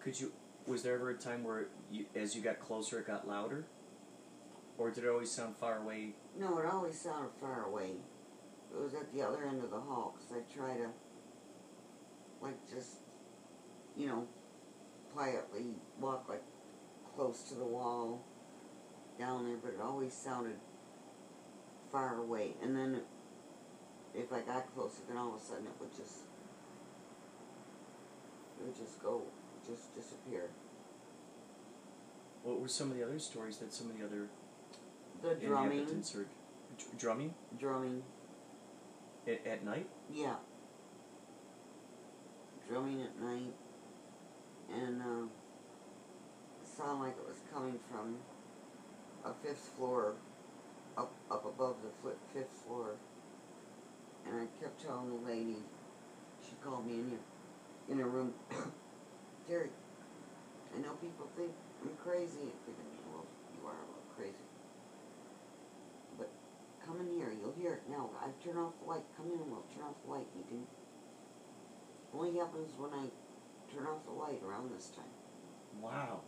Could 0.00 0.20
you? 0.20 0.32
Was 0.66 0.82
there 0.82 0.96
ever 0.96 1.08
a 1.10 1.14
time 1.14 1.44
where 1.44 1.68
you, 1.90 2.04
as 2.14 2.36
you 2.36 2.42
got 2.42 2.60
closer, 2.60 2.98
it 2.98 3.06
got 3.06 3.26
louder, 3.26 3.64
or 4.76 4.90
did 4.90 5.04
it 5.04 5.08
always 5.08 5.30
sound 5.30 5.56
far 5.56 5.78
away? 5.78 6.10
No, 6.38 6.58
it 6.58 6.66
always 6.66 7.00
sounded 7.00 7.30
far 7.40 7.64
away. 7.64 7.92
It 8.70 8.82
was 8.82 8.92
at 8.92 9.10
the 9.14 9.22
other 9.22 9.46
end 9.46 9.64
of 9.64 9.70
the 9.70 9.80
hall 9.80 10.14
because 10.14 10.30
I 10.30 10.54
try 10.54 10.76
to, 10.76 10.88
like, 12.42 12.68
just, 12.68 12.96
you 13.96 14.08
know, 14.08 14.26
quietly 15.18 15.74
walk 15.98 16.26
like 16.28 16.42
close 17.16 17.42
to 17.48 17.54
the 17.54 17.64
wall 17.64 18.24
down 19.18 19.44
there, 19.44 19.56
but 19.56 19.70
it 19.70 19.80
always 19.82 20.14
sounded 20.14 20.54
far 21.90 22.18
away. 22.20 22.52
And 22.62 22.76
then 22.76 23.00
if 24.14 24.32
I 24.32 24.40
got 24.42 24.72
closer, 24.74 25.02
then 25.08 25.16
all 25.16 25.34
of 25.34 25.40
a 25.40 25.44
sudden 25.44 25.66
it 25.66 25.72
would 25.80 25.90
just, 25.90 26.18
it 28.60 28.66
would 28.66 28.76
just 28.76 29.02
go, 29.02 29.22
just 29.66 29.94
disappear. 29.96 30.50
What 32.44 32.60
were 32.60 32.68
some 32.68 32.92
of 32.92 32.96
the 32.96 33.04
other 33.04 33.18
stories 33.18 33.58
that 33.58 33.72
some 33.72 33.90
of 33.90 33.98
the 33.98 34.04
other 34.04 34.28
The 35.20 35.34
drumming, 35.44 35.80
heard? 35.80 36.28
Dr- 36.78 36.96
drumming 36.96 37.34
drumming, 37.58 38.04
at, 39.26 39.44
at 39.44 39.64
night? 39.64 39.88
Yeah. 40.12 40.36
Drumming 42.68 43.02
at 43.02 43.20
night. 43.20 43.54
And 44.72 45.00
uh, 45.00 45.24
it 46.62 46.68
sounded 46.76 47.04
like 47.04 47.16
it 47.16 47.26
was 47.26 47.40
coming 47.52 47.78
from 47.90 48.16
a 49.24 49.32
fifth 49.42 49.70
floor, 49.76 50.14
up 50.96 51.12
up 51.30 51.44
above 51.44 51.76
the 51.82 52.12
fifth 52.32 52.64
floor. 52.66 52.96
And 54.26 54.40
I 54.40 54.46
kept 54.62 54.82
telling 54.82 55.08
the 55.08 55.30
lady, 55.30 55.56
she 56.42 56.54
called 56.62 56.86
me 56.86 56.94
in 56.94 57.08
here, 57.10 57.24
in 57.88 57.98
her 57.98 58.08
room, 58.08 58.34
Terry, 59.48 59.70
I 60.74 60.80
know 60.80 60.92
people 61.00 61.26
think 61.36 61.52
I'm 61.82 61.96
crazy. 62.02 62.44
I'm 62.44 62.60
thinking, 62.66 62.90
well, 63.10 63.24
you 63.54 63.66
are 63.66 63.78
a 63.78 63.86
little 63.88 64.10
crazy. 64.16 64.46
But 66.18 66.28
come 66.84 67.00
in 67.00 67.08
here, 67.16 67.32
you'll 67.32 67.56
hear 67.56 67.80
it 67.80 67.84
now. 67.88 68.10
I 68.20 68.28
turn 68.44 68.58
off 68.58 68.74
the 68.82 68.90
light. 68.90 69.04
Come 69.16 69.32
in 69.32 69.40
and 69.40 69.50
we'll 69.50 69.64
turn 69.72 69.84
off 69.88 69.96
the 70.04 70.10
light. 70.10 70.26
You 70.36 70.44
can. 70.48 70.66
Only 72.12 72.38
happens 72.38 72.72
when 72.76 72.92
I 72.92 73.08
turn 73.74 73.86
off 73.86 74.04
the 74.04 74.12
light 74.12 74.40
around 74.46 74.70
this 74.74 74.88
time. 74.88 75.04
Wow. 75.80 76.20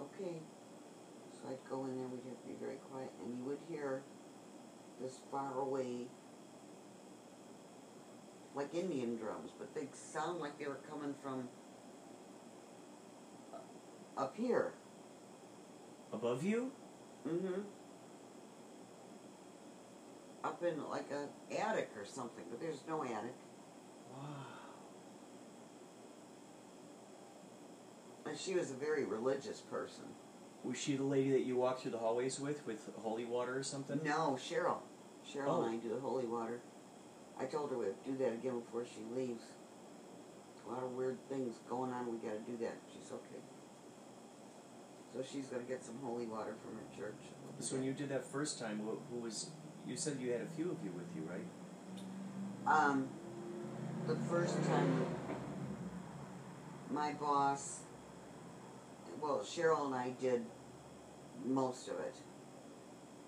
Okay. 0.00 0.42
So 1.32 1.48
I'd 1.50 1.70
go 1.70 1.84
in 1.84 1.96
there, 1.96 2.08
we'd 2.08 2.24
have 2.28 2.40
to 2.42 2.48
be 2.48 2.54
very 2.60 2.78
quiet, 2.90 3.10
and 3.22 3.36
you 3.38 3.44
would 3.44 3.58
hear 3.68 4.02
this 5.00 5.20
far 5.30 5.58
away, 5.60 6.08
like 8.54 8.74
Indian 8.74 9.16
drums, 9.16 9.52
but 9.56 9.74
they 9.74 9.88
sound 9.92 10.40
like 10.40 10.58
they 10.58 10.66
were 10.66 10.80
coming 10.90 11.14
from 11.22 11.48
uh, 13.54 14.20
up 14.20 14.36
here. 14.36 14.72
Above 16.12 16.42
you? 16.42 16.72
Mm-hmm. 17.26 17.60
Up 20.42 20.62
in 20.62 20.88
like 20.88 21.10
a 21.12 21.28
attic 21.60 21.90
or 21.96 22.04
something, 22.04 22.44
but 22.50 22.60
there's 22.60 22.82
no 22.88 23.04
attic. 23.04 23.36
Wow. 24.12 24.24
And 28.26 28.27
she 28.38 28.54
was 28.54 28.70
a 28.70 28.74
very 28.74 29.04
religious 29.04 29.60
person. 29.60 30.04
Was 30.64 30.78
she 30.78 30.96
the 30.96 31.04
lady 31.04 31.30
that 31.30 31.42
you 31.44 31.56
walked 31.56 31.82
through 31.82 31.92
the 31.92 31.98
hallways 31.98 32.38
with, 32.40 32.66
with 32.66 32.88
holy 33.02 33.24
water 33.24 33.56
or 33.58 33.62
something? 33.62 34.00
No, 34.04 34.36
Cheryl. 34.40 34.78
Cheryl 35.30 35.48
Oh. 35.48 35.62
and 35.62 35.74
I 35.74 35.82
do 35.82 35.88
the 35.94 36.00
holy 36.00 36.26
water. 36.26 36.60
I 37.38 37.44
told 37.44 37.70
her 37.70 37.78
we'd 37.78 37.94
do 38.04 38.16
that 38.18 38.32
again 38.32 38.60
before 38.60 38.84
she 38.84 39.02
leaves. 39.14 39.44
A 40.66 40.72
lot 40.72 40.82
of 40.82 40.92
weird 40.92 41.16
things 41.30 41.54
going 41.70 41.92
on. 41.92 42.06
We 42.10 42.18
got 42.18 42.34
to 42.44 42.50
do 42.50 42.56
that. 42.64 42.74
She's 42.92 43.10
okay. 43.10 43.40
So 45.14 45.22
she's 45.32 45.46
gonna 45.46 45.62
get 45.62 45.82
some 45.82 45.94
holy 46.02 46.26
water 46.26 46.54
from 46.62 46.74
her 46.74 46.84
church. 46.96 47.20
So 47.60 47.76
when 47.76 47.84
you 47.84 47.92
did 47.94 48.10
that 48.10 48.24
first 48.24 48.58
time, 48.58 48.80
who, 48.84 48.98
who 49.10 49.22
was? 49.22 49.48
You 49.86 49.96
said 49.96 50.18
you 50.20 50.32
had 50.32 50.42
a 50.42 50.46
few 50.46 50.70
of 50.70 50.76
you 50.84 50.90
with 50.92 51.06
you, 51.16 51.22
right? 51.22 51.46
Um, 52.66 53.08
the 54.06 54.16
first 54.30 54.62
time, 54.64 55.06
my 56.92 57.12
boss, 57.14 57.80
well, 59.20 59.40
Cheryl 59.40 59.86
and 59.86 59.94
I 59.94 60.10
did 60.20 60.44
most 61.44 61.88
of 61.88 61.94
it. 62.00 62.14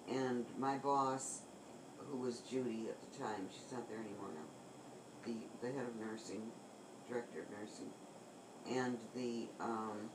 And 0.09 0.45
my 0.59 0.77
boss, 0.77 1.41
who 1.99 2.19
was 2.19 2.41
Judy 2.41 2.87
at 2.89 3.13
the 3.13 3.19
time, 3.19 3.47
she's 3.53 3.71
not 3.73 3.89
there 3.89 3.99
anymore 3.99 4.31
now, 4.35 5.27
the, 5.27 5.67
the 5.67 5.73
head 5.73 5.87
of 5.87 5.97
nursing, 5.97 6.43
director 7.09 7.41
of 7.41 7.47
nursing, 7.61 7.91
and 8.69 8.99
the 9.15 9.47
um, 9.61 10.11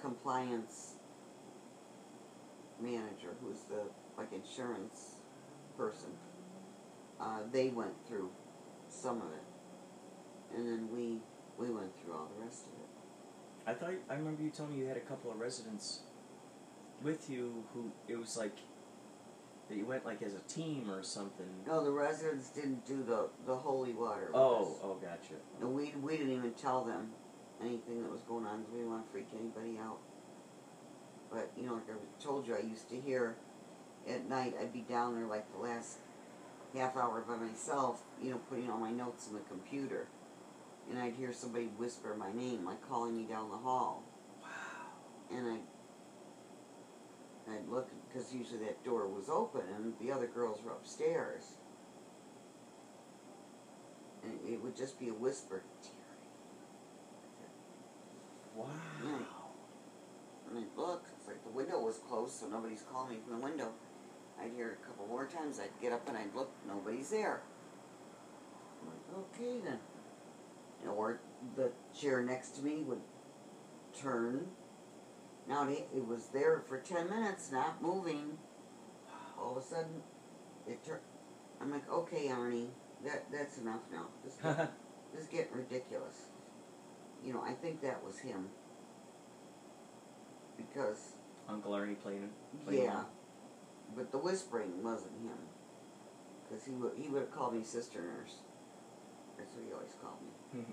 compliance 0.00 0.94
manager, 2.80 3.34
who's 3.42 3.60
the 3.70 3.82
like 4.18 4.32
insurance 4.32 5.16
person 5.76 6.10
uh, 7.22 7.38
they 7.52 7.68
went 7.68 7.94
through 8.08 8.30
some 8.88 9.18
of 9.18 9.28
it, 9.32 10.56
and 10.56 10.66
then 10.66 10.88
we 10.92 11.20
we 11.56 11.72
went 11.72 11.90
through 12.02 12.14
all 12.14 12.28
the 12.36 12.44
rest 12.44 12.66
of 12.66 12.72
it. 12.80 12.81
I 13.66 13.74
thought 13.74 13.92
I 14.10 14.14
remember 14.14 14.42
you 14.42 14.50
telling 14.50 14.72
me 14.72 14.80
you 14.80 14.86
had 14.86 14.96
a 14.96 15.00
couple 15.00 15.30
of 15.30 15.38
residents 15.38 16.00
with 17.02 17.30
you 17.30 17.64
who 17.74 17.90
it 18.08 18.18
was 18.18 18.36
like 18.36 18.56
that 19.68 19.76
you 19.76 19.86
went 19.86 20.04
like 20.04 20.22
as 20.22 20.34
a 20.34 20.40
team 20.40 20.90
or 20.90 21.02
something. 21.02 21.46
No, 21.66 21.84
the 21.84 21.90
residents 21.90 22.50
didn't 22.50 22.86
do 22.86 23.02
the 23.02 23.28
the 23.46 23.56
holy 23.56 23.92
water. 23.92 24.30
Oh, 24.34 24.62
us. 24.62 24.80
oh, 24.82 24.98
gotcha. 25.00 25.34
and 25.60 25.74
we 25.74 25.94
we 26.02 26.16
didn't 26.16 26.32
even 26.32 26.52
tell 26.52 26.84
them 26.84 27.10
anything 27.60 28.02
that 28.02 28.10
was 28.10 28.22
going 28.22 28.46
on. 28.46 28.64
we 28.72 28.78
didn't 28.78 28.90
want 28.90 29.06
to 29.06 29.12
freak 29.12 29.28
anybody 29.38 29.78
out. 29.78 29.98
But 31.30 31.50
you 31.56 31.64
know, 31.64 31.74
like 31.74 31.88
I 31.88 32.22
told 32.22 32.46
you, 32.46 32.56
I 32.56 32.60
used 32.60 32.88
to 32.90 33.00
hear 33.00 33.36
at 34.08 34.28
night. 34.28 34.54
I'd 34.60 34.72
be 34.72 34.80
down 34.80 35.14
there 35.14 35.26
like 35.26 35.50
the 35.52 35.62
last 35.62 35.98
half 36.74 36.96
hour 36.96 37.22
by 37.26 37.36
myself, 37.36 38.02
you 38.20 38.30
know, 38.30 38.38
putting 38.48 38.70
all 38.70 38.78
my 38.78 38.90
notes 38.90 39.28
in 39.28 39.34
the 39.34 39.40
computer, 39.40 40.08
and 40.90 40.98
I'd 40.98 41.14
hear 41.14 41.32
somebody 41.32 41.66
whisper 41.66 42.14
my 42.14 42.32
name, 42.32 42.64
like 42.64 42.86
calling 42.88 43.16
me 43.16 43.24
down 43.24 43.50
the 43.50 43.56
hall. 43.56 44.02
Wow. 44.42 44.48
and 45.36 45.46
I 45.46 45.58
I'd 47.52 47.68
look 47.68 47.88
because 48.08 48.32
usually 48.32 48.60
that 48.60 48.84
door 48.84 49.08
was 49.08 49.28
open 49.28 49.62
and 49.76 49.94
the 50.00 50.12
other 50.12 50.26
girls 50.26 50.62
were 50.64 50.72
upstairs, 50.72 51.42
and 54.22 54.32
it 54.48 54.62
would 54.62 54.76
just 54.76 54.98
be 55.00 55.08
a 55.08 55.14
whisper, 55.14 55.62
Wow. 58.56 58.68
and 60.48 60.58
I'd 60.58 60.76
look. 60.78 61.06
It's 61.18 61.26
like 61.26 61.42
the 61.44 61.50
window 61.50 61.80
was 61.80 61.98
closed, 62.08 62.34
so 62.40 62.46
nobody's 62.46 62.82
calling 62.92 63.10
me 63.10 63.18
from 63.26 63.40
the 63.40 63.44
window. 63.44 63.72
I'd 64.40 64.52
hear 64.52 64.68
it 64.70 64.78
a 64.82 64.86
couple 64.86 65.06
more 65.06 65.26
times. 65.26 65.58
I'd 65.60 65.70
get 65.80 65.92
up 65.92 66.06
and 66.08 66.16
I'd 66.16 66.34
look. 66.34 66.50
Nobody's 66.66 67.10
there. 67.10 67.42
I'm 68.80 68.88
like, 68.88 69.26
okay 69.40 69.60
then. 69.64 69.78
Or 70.88 71.20
the 71.56 71.70
chair 71.98 72.22
next 72.22 72.56
to 72.56 72.62
me 72.62 72.82
would 72.82 73.00
turn. 74.00 74.46
Now 75.48 75.68
it, 75.68 75.88
it 75.94 76.06
was 76.06 76.26
there 76.32 76.62
for 76.68 76.78
ten 76.78 77.08
minutes, 77.08 77.50
not 77.52 77.82
moving. 77.82 78.38
All 79.38 79.56
of 79.56 79.62
a 79.62 79.66
sudden, 79.66 80.02
it 80.68 80.84
turned. 80.84 81.00
I'm 81.60 81.70
like, 81.70 81.88
okay, 81.90 82.28
Arnie, 82.28 82.68
that 83.04 83.30
that's 83.32 83.58
enough 83.58 83.80
now. 83.92 84.06
This 84.24 84.34
is- 84.34 84.68
this 85.14 85.22
is 85.24 85.28
getting 85.28 85.52
ridiculous. 85.54 86.16
You 87.22 87.34
know, 87.34 87.42
I 87.42 87.52
think 87.52 87.82
that 87.82 88.02
was 88.04 88.18
him. 88.18 88.48
Because 90.56 91.12
Uncle 91.48 91.72
Arnie 91.72 91.98
playing. 92.00 92.30
playing 92.64 92.84
yeah, 92.84 93.02
but 93.96 94.10
the 94.10 94.18
whispering 94.18 94.82
wasn't 94.82 95.12
him. 95.22 95.36
Because 96.48 96.64
he 96.64 96.72
would 96.72 96.92
he 96.96 97.08
would 97.08 97.22
have 97.22 97.30
called 97.30 97.54
me 97.54 97.62
sister 97.62 98.00
nurse. 98.00 98.36
That's 99.36 99.54
what 99.54 99.64
he 99.66 99.72
always 99.72 99.94
called 100.00 100.20
me. 100.22 100.28
Mm-hmm. 100.54 100.72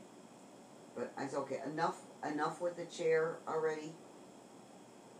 but 0.96 1.14
I 1.18 1.28
said, 1.28 1.40
okay, 1.40 1.60
enough 1.72 1.98
enough 2.30 2.62
with 2.62 2.76
the 2.76 2.86
chair 2.86 3.38
already. 3.48 3.94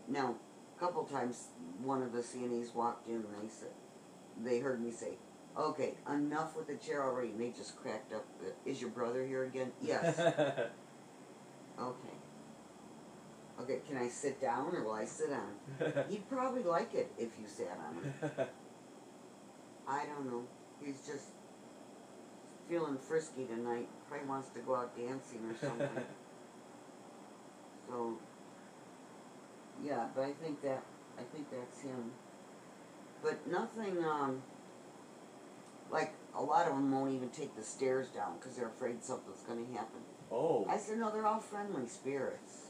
Now, 0.08 0.34
a 0.76 0.80
couple 0.80 1.04
times, 1.04 1.48
one 1.82 2.02
of 2.02 2.12
the 2.12 2.18
CNAs 2.18 2.74
walked 2.74 3.08
in 3.08 3.16
and 3.16 3.24
they 3.42 3.48
said, 3.48 3.70
they 4.42 4.58
heard 4.58 4.82
me 4.82 4.90
say, 4.90 5.18
okay, 5.56 5.94
enough 6.10 6.56
with 6.56 6.66
the 6.66 6.76
chair 6.76 7.02
already. 7.04 7.28
And 7.30 7.40
they 7.40 7.50
just 7.50 7.76
cracked 7.76 8.12
up. 8.12 8.26
Uh, 8.44 8.50
is 8.66 8.80
your 8.80 8.90
brother 8.90 9.24
here 9.26 9.44
again? 9.44 9.72
Yes. 9.82 10.18
okay. 10.18 10.70
Okay, 13.60 13.80
can 13.86 13.98
I 13.98 14.08
sit 14.08 14.40
down 14.40 14.74
or 14.74 14.84
will 14.84 14.92
I 14.92 15.04
sit 15.04 15.30
on? 15.30 16.04
He'd 16.08 16.28
probably 16.28 16.62
like 16.62 16.94
it 16.94 17.12
if 17.18 17.30
you 17.38 17.46
sat 17.46 17.78
on 17.86 18.02
him. 18.02 18.12
I 19.88 20.06
don't 20.06 20.26
know. 20.30 20.44
He's 20.82 21.06
just 21.06 21.26
feeling 22.70 22.96
frisky 22.96 23.44
tonight. 23.44 23.88
Probably 24.08 24.28
wants 24.28 24.48
to 24.50 24.60
go 24.60 24.76
out 24.76 24.96
dancing 24.96 25.40
or 25.50 25.56
something. 25.60 25.88
so, 27.88 28.16
yeah, 29.84 30.06
but 30.14 30.22
I 30.22 30.32
think 30.32 30.62
that 30.62 30.82
I 31.18 31.22
think 31.34 31.48
that's 31.50 31.82
him. 31.82 32.12
But 33.22 33.46
nothing. 33.50 33.98
Um, 34.04 34.42
like 35.90 36.14
a 36.36 36.42
lot 36.42 36.68
of 36.68 36.74
them 36.74 36.92
won't 36.92 37.12
even 37.12 37.30
take 37.30 37.56
the 37.56 37.62
stairs 37.62 38.08
down 38.08 38.38
because 38.38 38.56
they're 38.56 38.68
afraid 38.68 39.02
something's 39.02 39.42
going 39.42 39.66
to 39.66 39.72
happen. 39.72 40.00
oh. 40.30 40.64
I 40.70 40.78
said, 40.78 40.98
no, 40.98 41.10
they're 41.10 41.26
all 41.26 41.40
friendly 41.40 41.88
spirits. 41.88 42.68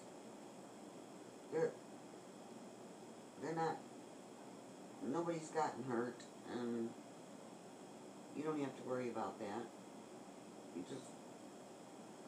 They're 1.52 1.70
they're 3.42 3.54
not. 3.54 3.76
Nobody's 5.06 5.48
gotten 5.48 5.82
hurt, 5.84 6.22
and 6.52 6.90
you 8.36 8.42
don't 8.42 8.60
have 8.60 8.76
to 8.76 8.82
worry 8.82 9.08
about 9.08 9.38
that. 9.38 9.64
You 10.74 10.84
just 10.88 11.10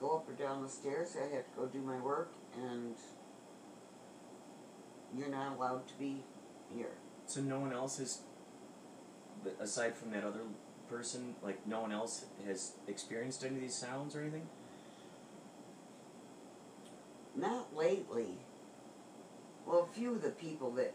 go 0.00 0.16
up 0.16 0.28
or 0.28 0.32
down 0.32 0.62
the 0.62 0.68
stairs. 0.68 1.16
I 1.16 1.34
have 1.34 1.44
to 1.44 1.50
go 1.56 1.66
do 1.66 1.80
my 1.80 1.98
work, 2.00 2.32
and 2.56 2.94
you're 5.16 5.28
not 5.28 5.56
allowed 5.56 5.86
to 5.88 5.94
be 5.94 6.24
here. 6.74 6.92
So 7.26 7.40
no 7.40 7.60
one 7.60 7.72
else 7.72 7.98
has, 7.98 8.20
aside 9.60 9.96
from 9.96 10.10
that 10.10 10.24
other 10.24 10.40
person, 10.88 11.34
like 11.42 11.66
no 11.66 11.80
one 11.80 11.92
else 11.92 12.24
has 12.46 12.72
experienced 12.86 13.44
any 13.44 13.56
of 13.56 13.60
these 13.60 13.74
sounds 13.74 14.14
or 14.16 14.20
anything. 14.20 14.48
Not 17.34 17.74
lately. 17.74 18.38
Well, 19.66 19.88
a 19.90 19.94
few 19.94 20.12
of 20.12 20.22
the 20.22 20.30
people 20.30 20.72
that 20.72 20.92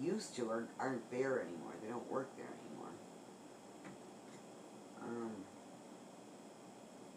used 0.00 0.36
to 0.36 0.48
are, 0.50 0.68
aren't 0.78 1.10
there 1.10 1.40
anymore. 1.40 1.72
They 1.82 1.88
don't 1.88 2.10
work 2.10 2.28
there 2.36 2.46
anymore. 2.46 2.92
Um, 5.02 5.32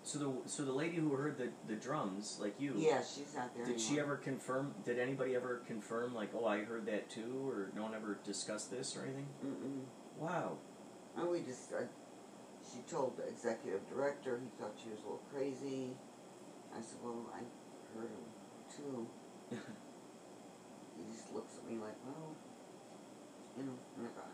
So 0.08 0.20
the 0.20 0.50
so 0.50 0.64
the 0.64 0.72
lady 0.72 0.96
who 0.96 1.10
heard 1.10 1.38
the 1.38 1.50
the 1.68 1.76
drums, 1.76 2.38
like 2.40 2.56
you, 2.60 2.74
yeah, 2.78 3.02
she's 3.02 3.36
not 3.36 3.54
there 3.54 3.66
did 3.66 3.76
anymore. 3.76 3.94
she 3.94 4.00
ever 4.00 4.16
confirm? 4.16 4.74
Did 4.86 5.00
anybody 5.00 5.36
ever 5.36 5.62
confirm, 5.68 6.14
like, 6.14 6.30
oh, 6.34 6.46
I 6.46 6.64
heard 6.64 6.86
that 6.86 7.10
too, 7.10 7.46
or 7.46 7.72
no 7.76 7.84
one 7.84 7.94
ever 7.94 8.18
discussed 8.24 8.72
this 8.72 8.96
or 8.96 9.04
anything? 9.04 9.28
Mm-mm. 9.46 9.82
Wow. 10.18 10.60
And 11.18 11.30
we 11.30 11.42
just, 11.42 11.74
uh, 11.74 11.82
she 12.64 12.80
told 12.90 13.18
the 13.18 13.28
executive 13.28 13.82
director 13.90 14.40
he 14.42 14.50
thought 14.58 14.76
she 14.82 14.90
was 14.92 15.00
a 15.00 15.04
little 15.04 15.22
crazy. 15.30 15.92
I 16.74 16.80
said, 16.80 17.00
well, 17.04 17.26
I 17.36 17.44
heard 17.94 18.10
him 18.10 18.28
too. 18.78 19.08
He 20.98 21.14
just 21.14 21.32
looks 21.34 21.54
at 21.58 21.70
me 21.70 21.78
like, 21.78 21.94
well, 22.06 22.34
you 23.56 23.64
know, 23.66 23.78
I'm 23.98 24.04
not. 24.04 24.34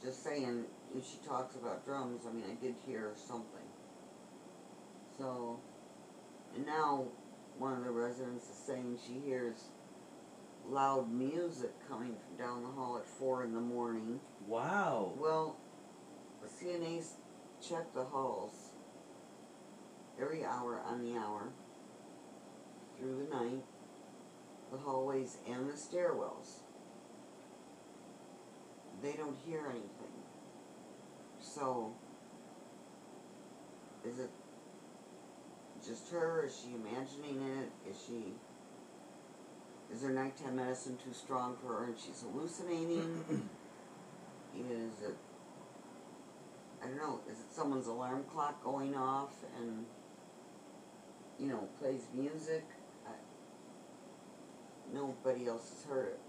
Just 0.00 0.22
saying, 0.22 0.64
if 0.96 1.04
she 1.04 1.18
talks 1.26 1.56
about 1.56 1.84
drums, 1.84 2.26
I 2.28 2.32
mean, 2.32 2.44
I 2.48 2.54
did 2.62 2.76
hear 2.86 3.10
something. 3.16 3.63
So, 5.18 5.60
and 6.54 6.66
now 6.66 7.06
one 7.58 7.76
of 7.76 7.84
the 7.84 7.90
residents 7.90 8.48
is 8.48 8.56
saying 8.66 8.98
she 9.06 9.20
hears 9.24 9.56
loud 10.68 11.12
music 11.12 11.70
coming 11.88 12.14
from 12.16 12.36
down 12.36 12.62
the 12.62 12.70
hall 12.70 12.96
at 12.96 13.06
four 13.06 13.44
in 13.44 13.54
the 13.54 13.60
morning. 13.60 14.20
Wow. 14.46 15.12
Well, 15.16 15.56
the 16.42 16.48
CNAs 16.48 17.12
check 17.66 17.92
the 17.94 18.04
halls 18.04 18.70
every 20.20 20.44
hour 20.44 20.80
on 20.86 21.04
the 21.04 21.18
hour 21.18 21.52
through 22.98 23.24
the 23.24 23.36
night, 23.36 23.64
the 24.72 24.78
hallways 24.78 25.38
and 25.48 25.68
the 25.68 25.74
stairwells. 25.74 26.60
They 29.02 29.12
don't 29.12 29.36
hear 29.46 29.66
anything. 29.66 29.90
So, 31.40 31.92
is 34.04 34.18
it 34.18 34.30
just 35.86 36.10
her? 36.10 36.44
Is 36.46 36.56
she 36.56 36.74
imagining 36.74 37.42
it? 37.58 37.90
Is 37.90 37.96
she. 38.06 38.34
Is 39.92 40.02
her 40.02 40.10
nighttime 40.10 40.56
medicine 40.56 40.96
too 40.96 41.12
strong 41.12 41.56
for 41.62 41.68
her 41.74 41.84
and 41.84 41.96
she's 41.98 42.22
hallucinating? 42.22 43.24
is 44.58 45.02
it 45.02 45.16
I 46.82 46.88
don't 46.88 46.96
know, 46.98 47.20
is 47.30 47.38
it 47.38 47.46
someone's 47.50 47.86
alarm 47.86 48.24
clock 48.30 48.62
going 48.62 48.94
off 48.94 49.32
and 49.58 49.86
you 51.38 51.48
know, 51.48 51.68
plays 51.80 52.02
music? 52.12 52.64
I, 53.06 53.12
nobody 54.92 55.46
else 55.48 55.70
has 55.70 55.84
heard 55.90 56.08
it. 56.08 56.20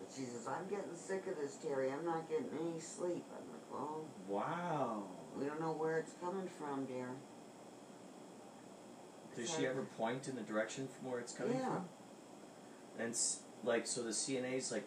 But 0.00 0.08
she 0.14 0.22
says, 0.24 0.48
I'm 0.48 0.68
getting 0.68 0.94
sick 0.96 1.26
of 1.28 1.36
this, 1.36 1.56
Terry. 1.56 1.90
I'm 1.92 2.04
not 2.04 2.28
getting 2.28 2.48
any 2.60 2.80
sleep. 2.80 3.24
I'm 3.36 3.46
like, 3.52 3.70
well, 3.70 4.04
Wow. 4.26 5.04
we 5.38 5.44
don't 5.44 5.60
know 5.60 5.72
where 5.72 5.98
it's 5.98 6.14
coming 6.20 6.48
from, 6.58 6.86
dear. 6.86 7.10
Does 9.36 9.54
she 9.54 9.66
ever 9.66 9.82
point 9.96 10.28
in 10.28 10.36
the 10.36 10.42
direction 10.42 10.88
from 10.88 11.10
where 11.10 11.20
it's 11.20 11.32
coming 11.32 11.56
Yeah. 11.58 11.64
from? 11.66 11.88
And 12.98 13.10
s- 13.10 13.40
like, 13.64 13.86
so 13.86 14.02
the 14.02 14.10
CNA's 14.12 14.70
like, 14.70 14.86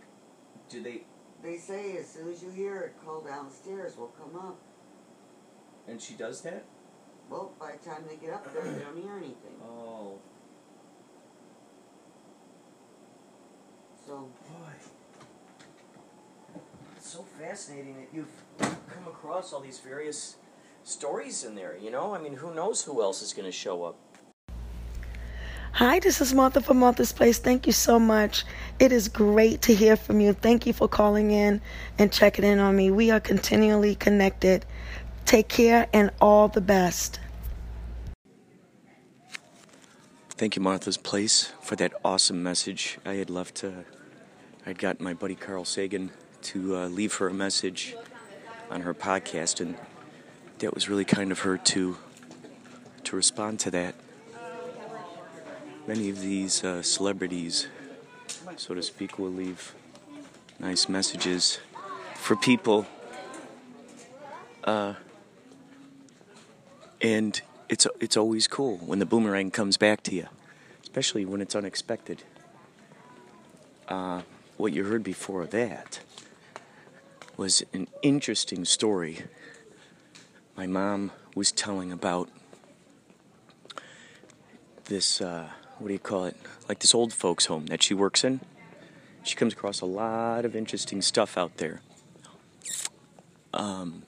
do 0.69 0.81
they? 0.84 1.05
They 1.41 1.58
say 1.58 1.97
as 1.97 2.08
soon 2.10 2.31
as 2.31 2.41
you 2.43 2.49
hear 2.51 2.81
it, 2.81 2.95
call 3.03 3.21
downstairs. 3.21 3.95
We'll 3.97 4.10
come 4.10 4.36
up. 4.36 4.58
And 5.88 6.01
she 6.01 6.13
does 6.15 6.41
that? 6.41 6.65
Well, 7.29 7.53
by 7.60 7.73
the 7.73 7.89
time 7.89 8.03
they 8.08 8.15
get 8.17 8.34
up 8.34 8.51
there, 8.53 8.63
they 8.63 8.84
don't 8.84 8.97
hear 8.97 9.17
anything. 9.17 9.60
Oh 9.63 10.19
So, 14.05 14.29
boy. 14.47 14.71
It's 16.95 17.10
so 17.12 17.23
fascinating 17.39 17.95
that 17.97 18.08
you've 18.13 18.29
come 18.60 19.08
across 19.08 19.51
all 19.51 19.60
these 19.62 19.79
various 19.79 20.36
stories 20.84 21.43
in 21.43 21.55
there. 21.55 21.75
You 21.75 21.89
know, 21.89 22.13
I 22.13 22.19
mean, 22.19 22.36
who 22.36 22.53
knows 22.53 22.84
who 22.84 23.01
else 23.01 23.23
is 23.23 23.34
going 23.34 23.45
to 23.47 23.51
show 23.51 23.84
up? 23.84 23.97
Hi, 25.76 26.00
this 26.00 26.22
is 26.22 26.34
Martha 26.34 26.62
from 26.62 26.80
Martha's 26.80 27.12
Place. 27.12 27.38
Thank 27.38 27.68
you 27.68 27.74
so 27.74 28.00
much. 28.00 28.46
It 28.80 28.94
is 28.94 29.10
great 29.10 29.62
to 29.64 29.76
hear 29.76 29.98
from 29.98 30.22
you. 30.22 30.32
Thank 30.32 30.66
you 30.66 30.72
for 30.72 30.88
calling 30.88 31.32
in 31.32 31.60
and 32.00 32.14
checking 32.14 32.46
in 32.46 32.60
on 32.60 32.78
me. 32.78 32.92
We 32.92 33.12
are 33.12 33.20
continually 33.20 33.96
connected. 33.96 34.66
Take 35.26 35.50
care 35.50 35.88
and 35.92 36.12
all 36.22 36.48
the 36.48 36.62
best. 36.62 37.20
Thank 40.30 40.56
you, 40.56 40.62
Martha's 40.62 40.96
Place, 40.96 41.52
for 41.60 41.76
that 41.76 41.92
awesome 42.06 42.42
message. 42.42 42.98
I 43.06 43.16
had 43.16 43.30
left, 43.30 43.62
uh, 43.62 43.72
I'd 44.66 44.80
got 44.80 45.02
my 45.02 45.14
buddy 45.14 45.36
Carl 45.36 45.66
Sagan 45.66 46.12
to 46.44 46.78
uh, 46.78 46.88
leave 46.88 47.16
her 47.16 47.28
a 47.28 47.34
message 47.34 47.98
on 48.72 48.80
her 48.80 48.94
podcast, 48.94 49.60
and 49.60 49.76
that 50.60 50.74
was 50.74 50.88
really 50.88 51.04
kind 51.04 51.34
of 51.34 51.40
her 51.40 51.58
to 51.58 51.98
to 53.04 53.16
respond 53.18 53.60
to 53.60 53.72
that. 53.72 53.96
Many 55.88 56.10
of 56.10 56.19
these 56.19 56.63
uh, 56.63 56.82
celebrities, 56.82 57.67
so 58.56 58.74
to 58.74 58.82
speak, 58.82 59.19
will 59.19 59.32
leave 59.32 59.76
nice 60.60 60.89
messages 60.89 61.60
for 62.15 62.36
people, 62.36 62.88
uh, 64.63 64.95
and 67.02 67.39
it's 67.69 67.86
it's 68.00 68.17
always 68.17 68.48
cool 68.48 68.78
when 68.78 69.00
the 69.00 69.06
boomerang 69.06 69.52
comes 69.52 69.78
back 69.78 70.02
to 70.04 70.15
you, 70.15 70.28
especially 70.82 71.24
when 71.24 71.39
it's 71.39 71.56
unexpected. 71.56 72.24
Uh, 73.88 74.21
what 74.58 74.74
you 74.74 74.86
heard 74.86 75.04
before 75.04 75.45
that 75.45 76.00
was 77.38 77.63
an 77.74 77.88
interesting 78.02 78.65
story 78.65 79.24
my 80.58 80.65
mom 80.65 81.12
was 81.36 81.52
telling 81.52 81.91
about 81.91 82.30
this 84.86 85.19
uh, 85.19 85.50
what 85.80 85.88
do 85.88 85.94
you 85.94 86.00
call 86.00 86.26
it? 86.26 86.38
Like 86.68 86.80
this 86.80 86.96
old 86.96 87.14
folks 87.14 87.46
home 87.46 87.68
that 87.68 87.84
she 87.84 87.94
works 87.94 88.24
in. 88.24 88.40
She 89.24 89.36
comes 89.36 89.54
across 89.54 89.82
a 89.82 89.86
lot 89.86 90.46
of 90.46 90.56
interesting 90.56 91.02
stuff 91.02 91.38
out 91.38 91.58
there. 91.58 91.82
Um, 93.54 94.04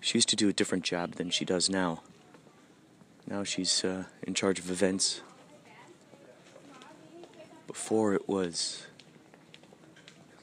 she 0.00 0.18
used 0.18 0.28
to 0.30 0.36
do 0.36 0.48
a 0.48 0.52
different 0.52 0.84
job 0.84 1.12
than 1.12 1.30
she 1.30 1.44
does 1.44 1.70
now. 1.70 2.02
Now 3.26 3.44
she's 3.44 3.84
uh, 3.84 4.04
in 4.22 4.34
charge 4.34 4.58
of 4.58 4.70
events. 4.70 5.20
Before 7.66 8.14
it 8.14 8.28
was 8.28 8.86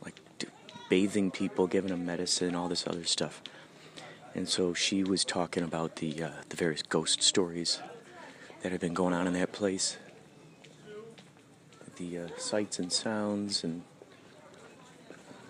like 0.04 0.20
bathing 0.90 1.30
people, 1.30 1.68
giving 1.68 1.92
them 1.92 2.06
medicine, 2.06 2.56
all 2.56 2.70
this 2.70 2.88
other 2.88 3.04
stuff. 3.04 3.42
And 4.34 4.48
so 4.48 4.74
she 4.74 5.04
was 5.04 5.26
talking 5.26 5.64
about 5.64 5.98
the 5.98 6.24
uh, 6.24 6.30
the 6.50 6.56
various 6.56 6.82
ghost 6.82 7.22
stories 7.22 7.82
that 8.62 8.72
have 8.72 8.82
been 8.82 8.94
going 8.94 9.14
on 9.14 9.28
in 9.28 9.34
that 9.34 9.52
place, 9.52 9.98
the 12.00 12.18
uh, 12.18 12.28
sights 12.38 12.80
and 12.80 12.92
sounds 12.92 13.64
and 13.64 13.84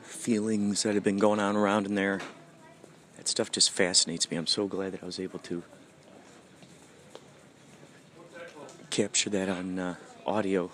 feelings 0.01 0.83
that 0.83 0.95
have 0.95 1.03
been 1.03 1.19
going 1.19 1.39
on 1.39 1.55
around 1.55 1.85
in 1.85 1.95
there. 1.95 2.19
That 3.17 3.27
stuff 3.27 3.51
just 3.51 3.69
fascinates 3.69 4.29
me. 4.31 4.37
I'm 4.37 4.47
so 4.47 4.67
glad 4.67 4.93
that 4.93 5.03
I 5.03 5.05
was 5.05 5.19
able 5.19 5.39
to 5.39 5.63
capture 8.89 9.29
that 9.29 9.47
on 9.47 9.77
uh, 9.77 9.95
audio. 10.25 10.71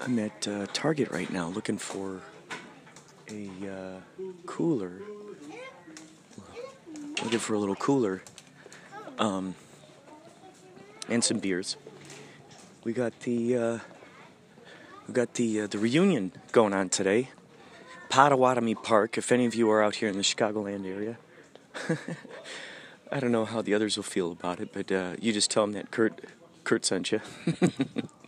I'm 0.00 0.18
at 0.20 0.46
uh, 0.48 0.66
Target 0.72 1.10
right 1.10 1.30
now 1.32 1.48
looking 1.48 1.78
for 1.78 2.20
a 3.28 3.50
uh, 3.68 4.24
cooler. 4.46 5.02
Looking 7.26 7.40
for 7.40 7.54
a 7.54 7.58
little 7.58 7.74
cooler. 7.74 8.22
Um, 9.18 9.56
and 11.08 11.24
some 11.24 11.40
beers. 11.40 11.76
We 12.84 12.92
got 12.92 13.18
the 13.22 13.56
uh, 13.56 13.78
we 15.08 15.12
got 15.12 15.34
the 15.34 15.62
uh, 15.62 15.66
the 15.66 15.78
reunion 15.78 16.30
going 16.52 16.72
on 16.72 16.88
today. 16.88 17.30
Pottawatomie 18.10 18.80
Park. 18.80 19.18
If 19.18 19.32
any 19.32 19.44
of 19.44 19.56
you 19.56 19.68
are 19.72 19.82
out 19.82 19.96
here 19.96 20.08
in 20.08 20.16
the 20.16 20.22
Chicagoland 20.22 20.86
area, 20.86 21.16
I 23.10 23.18
don't 23.18 23.32
know 23.32 23.44
how 23.44 23.60
the 23.60 23.74
others 23.74 23.96
will 23.96 24.04
feel 24.04 24.30
about 24.30 24.60
it, 24.60 24.72
but 24.72 24.92
uh, 24.92 25.16
you 25.20 25.32
just 25.32 25.50
tell 25.50 25.64
them 25.64 25.72
that 25.72 25.90
Kurt 25.90 26.26
Kurt 26.62 26.84
sent 26.84 27.10
you. 27.10 27.20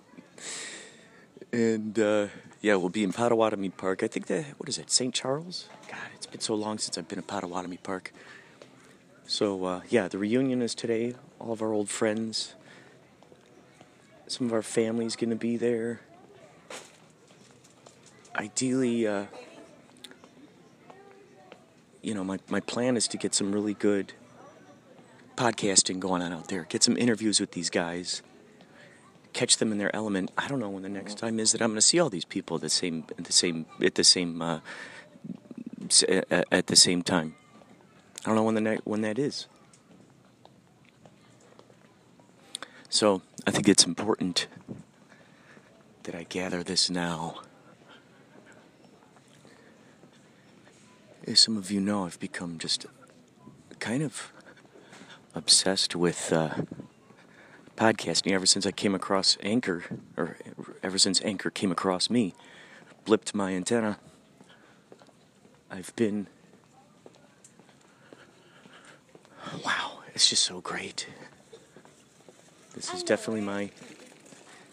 and 1.52 1.96
uh, 2.00 2.26
yeah, 2.60 2.74
we'll 2.74 2.88
be 2.88 3.04
in 3.04 3.12
Pottawatomie 3.12 3.76
Park. 3.76 4.02
I 4.02 4.08
think 4.08 4.26
that 4.26 4.44
what 4.56 4.68
is 4.68 4.76
it, 4.76 4.90
St. 4.90 5.14
Charles? 5.14 5.68
God, 5.88 6.00
it's 6.16 6.26
been 6.26 6.40
so 6.40 6.56
long 6.56 6.78
since 6.78 6.98
I've 6.98 7.06
been 7.06 7.20
in 7.20 7.24
Pottawatomie 7.24 7.80
Park. 7.80 8.12
So 9.28 9.62
uh, 9.66 9.80
yeah, 9.90 10.08
the 10.08 10.16
reunion 10.16 10.62
is 10.62 10.74
today. 10.74 11.14
All 11.38 11.52
of 11.52 11.60
our 11.60 11.70
old 11.70 11.90
friends. 11.90 12.54
Some 14.26 14.46
of 14.46 14.54
our 14.54 14.62
family's 14.62 15.16
gonna 15.16 15.36
be 15.36 15.58
there. 15.58 16.00
Ideally, 18.34 19.06
uh, 19.06 19.26
you 22.00 22.14
know, 22.14 22.24
my, 22.24 22.38
my 22.48 22.60
plan 22.60 22.96
is 22.96 23.06
to 23.08 23.18
get 23.18 23.34
some 23.34 23.52
really 23.52 23.74
good 23.74 24.14
podcasting 25.36 26.00
going 26.00 26.22
on 26.22 26.32
out 26.32 26.48
there. 26.48 26.64
Get 26.64 26.82
some 26.82 26.96
interviews 26.96 27.38
with 27.38 27.52
these 27.52 27.68
guys. 27.68 28.22
Catch 29.34 29.58
them 29.58 29.72
in 29.72 29.78
their 29.78 29.94
element. 29.94 30.30
I 30.38 30.48
don't 30.48 30.58
know 30.58 30.70
when 30.70 30.84
the 30.84 30.88
next 30.88 31.18
time 31.18 31.38
is 31.38 31.52
that 31.52 31.60
I'm 31.60 31.68
going 31.68 31.76
to 31.76 31.82
see 31.82 32.00
all 32.00 32.08
these 32.08 32.24
people 32.24 32.56
at 32.56 32.62
the 32.62 32.70
same 32.70 33.04
at 33.18 33.24
the 33.24 33.32
same 33.34 33.66
at 33.84 33.94
the 33.94 34.04
same 34.04 34.40
uh, 34.40 34.60
at 36.50 36.66
the 36.66 36.76
same 36.76 37.02
time. 37.02 37.34
I 38.24 38.28
don't 38.28 38.36
know 38.36 38.42
when 38.42 38.54
the 38.54 38.60
ne- 38.60 38.80
when 38.84 39.00
that 39.02 39.18
is. 39.18 39.46
So 42.90 43.22
I 43.46 43.50
think 43.50 43.68
it's 43.68 43.84
important 43.84 44.46
that 46.04 46.14
I 46.14 46.24
gather 46.24 46.62
this 46.62 46.90
now. 46.90 47.40
As 51.26 51.40
some 51.40 51.56
of 51.56 51.70
you 51.70 51.80
know, 51.80 52.06
I've 52.06 52.18
become 52.18 52.58
just 52.58 52.86
kind 53.78 54.02
of 54.02 54.32
obsessed 55.34 55.94
with 55.94 56.32
uh, 56.32 56.54
podcasting 57.76 58.32
ever 58.32 58.46
since 58.46 58.66
I 58.66 58.72
came 58.72 58.94
across 58.94 59.36
Anchor, 59.42 59.84
or 60.16 60.36
ever 60.82 60.98
since 60.98 61.22
Anchor 61.22 61.50
came 61.50 61.70
across 61.70 62.10
me, 62.10 62.34
blipped 63.06 63.34
my 63.34 63.52
antenna. 63.54 63.98
I've 65.70 65.94
been. 65.94 66.26
Wow, 69.64 70.00
it's 70.14 70.28
just 70.28 70.44
so 70.44 70.60
great. 70.60 71.06
This 72.74 72.92
is 72.92 73.02
definitely 73.02 73.40
my. 73.40 73.70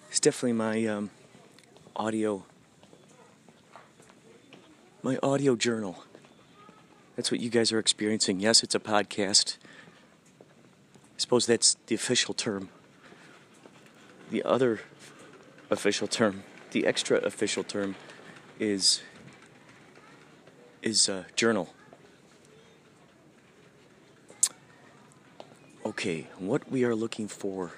It's 0.09 0.19
definitely 0.19 0.53
my 0.53 0.85
um, 0.85 1.09
audio. 1.95 2.45
My 5.01 5.17
audio 5.23 5.55
journal. 5.55 6.03
That's 7.15 7.31
what 7.31 7.39
you 7.39 7.49
guys 7.49 7.71
are 7.71 7.79
experiencing. 7.79 8.39
Yes, 8.39 8.63
it's 8.63 8.75
a 8.75 8.79
podcast. 8.79 9.57
I 10.41 11.17
suppose 11.17 11.45
that's 11.45 11.77
the 11.87 11.95
official 11.95 12.33
term. 12.33 12.69
The 14.29 14.43
other 14.43 14.81
official 15.69 16.07
term, 16.07 16.43
the 16.71 16.85
extra 16.85 17.17
official 17.19 17.63
term, 17.63 17.95
is 18.59 19.01
is 20.81 21.07
uh, 21.07 21.23
journal. 21.35 21.73
Okay, 25.85 26.25
what 26.39 26.71
we 26.71 26.83
are 26.83 26.95
looking 26.95 27.27
for 27.27 27.71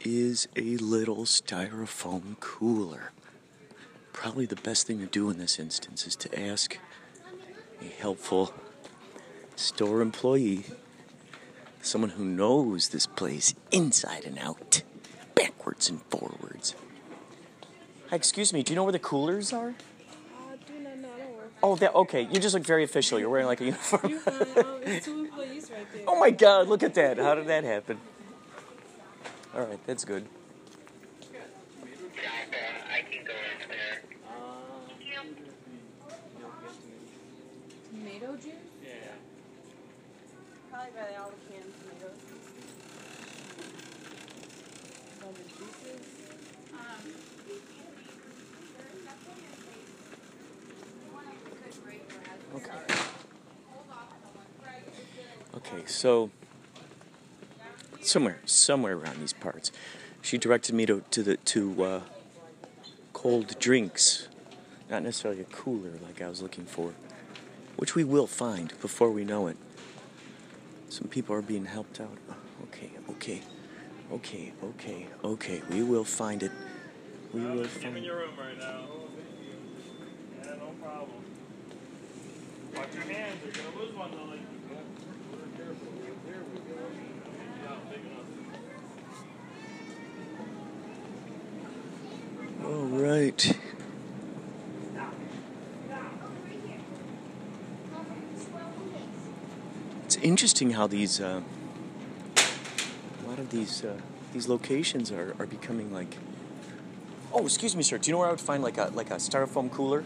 is 0.00 0.48
a 0.56 0.78
little 0.78 1.24
styrofoam 1.24 2.40
cooler. 2.40 3.12
Probably 4.14 4.46
the 4.46 4.56
best 4.56 4.86
thing 4.86 4.98
to 5.00 5.06
do 5.06 5.28
in 5.28 5.36
this 5.36 5.58
instance 5.58 6.06
is 6.06 6.16
to 6.16 6.40
ask 6.40 6.78
a 7.82 7.84
helpful 7.84 8.54
store 9.56 10.00
employee 10.00 10.64
someone 11.82 12.12
who 12.12 12.24
knows 12.24 12.88
this 12.88 13.06
place 13.06 13.54
inside 13.70 14.24
and 14.24 14.38
out, 14.38 14.82
backwards 15.34 15.90
and 15.90 16.00
forwards. 16.04 16.74
Hi, 18.08 18.16
excuse 18.16 18.54
me, 18.54 18.62
do 18.62 18.72
you 18.72 18.76
know 18.76 18.84
where 18.84 18.92
the 18.92 18.98
coolers 18.98 19.52
are? 19.52 19.68
Uh, 19.68 20.56
do 20.66 20.78
not 20.82 20.96
know. 20.96 21.08
I 21.14 21.18
don't 21.18 21.36
work. 21.36 21.52
Oh, 21.62 21.76
that 21.76 21.94
okay. 21.94 22.22
You 22.22 22.40
just 22.40 22.54
look 22.54 22.64
very 22.64 22.84
official. 22.84 23.18
You're 23.18 23.28
wearing 23.28 23.46
like 23.46 23.60
a 23.60 23.66
uniform. 23.66 24.20
oh 26.06 26.18
my 26.18 26.30
God! 26.30 26.68
Look 26.68 26.82
at 26.82 26.94
that. 26.94 27.18
How 27.18 27.34
did 27.34 27.46
that 27.46 27.64
happen? 27.64 27.98
All 29.54 29.62
right, 29.62 29.78
that's 29.86 30.04
good. 30.04 30.26
I 32.92 33.02
can 33.02 33.24
go 33.24 33.32
in 33.32 33.68
there. 33.68 34.02
Tomato 37.90 38.36
juice? 38.36 38.52
Yeah. 38.84 38.90
Probably 40.70 40.90
buy 40.92 41.16
all 41.20 41.30
the 41.30 41.52
canned 41.52 41.72
tomatoes. 41.82 42.18
All 45.22 45.32
the 45.32 45.42
juices. 45.42 46.20
Okay, 52.52 52.99
so 55.86 56.30
somewhere, 58.00 58.38
somewhere 58.44 58.96
around 58.96 59.20
these 59.20 59.32
parts, 59.32 59.72
she 60.22 60.38
directed 60.38 60.74
me 60.74 60.86
to 60.86 61.02
to 61.10 61.22
the 61.22 61.36
to 61.36 61.84
uh, 61.84 62.00
cold 63.12 63.58
drinks, 63.58 64.28
not 64.90 65.02
necessarily 65.02 65.40
a 65.40 65.44
cooler 65.44 65.92
like 66.02 66.20
I 66.22 66.28
was 66.28 66.42
looking 66.42 66.64
for, 66.64 66.92
which 67.76 67.94
we 67.94 68.04
will 68.04 68.26
find 68.26 68.72
before 68.80 69.10
we 69.10 69.24
know 69.24 69.46
it. 69.46 69.56
Some 70.88 71.08
people 71.08 71.34
are 71.36 71.42
being 71.42 71.66
helped 71.66 72.00
out. 72.00 72.16
Okay, 72.64 72.90
okay, 73.10 73.40
okay, 74.12 74.52
okay, 74.62 75.06
okay. 75.24 75.62
We 75.70 75.82
will 75.82 76.04
find 76.04 76.42
it. 76.42 76.52
We 77.32 77.40
will 77.40 77.50
I'm 77.50 77.58
in 77.58 77.68
find. 77.68 78.04
your 78.04 78.16
room 78.16 78.30
right 78.38 78.58
now. 78.58 78.80
Yeah, 80.42 80.54
no 80.56 80.70
problem. 80.82 81.24
Watch 82.74 82.88
your 82.94 83.02
hands. 83.04 83.38
You're 83.44 83.52
gonna 83.52 83.78
lose 83.78 83.94
one, 83.94 84.10
Lily. 84.12 84.40
Yeah, 84.70 84.76
big 86.26 87.64
enough. 87.64 87.79
All 92.64 92.84
right. 92.84 93.58
It's 100.04 100.16
interesting 100.16 100.72
how 100.72 100.86
these 100.86 101.20
uh, 101.20 101.40
a 102.36 103.28
lot 103.28 103.38
of 103.38 103.50
these 103.50 103.84
uh, 103.84 103.96
these 104.32 104.48
locations 104.48 105.10
are, 105.10 105.34
are 105.38 105.46
becoming 105.46 105.92
like. 105.92 106.16
Oh, 107.32 107.44
excuse 107.44 107.76
me, 107.76 107.82
sir. 107.82 107.98
Do 107.98 108.10
you 108.10 108.12
know 108.12 108.18
where 108.18 108.28
I 108.28 108.30
would 108.30 108.40
find 108.40 108.62
like 108.62 108.78
a 108.78 108.90
like 108.94 109.10
a 109.10 109.16
styrofoam 109.16 109.70
cooler? 109.70 110.04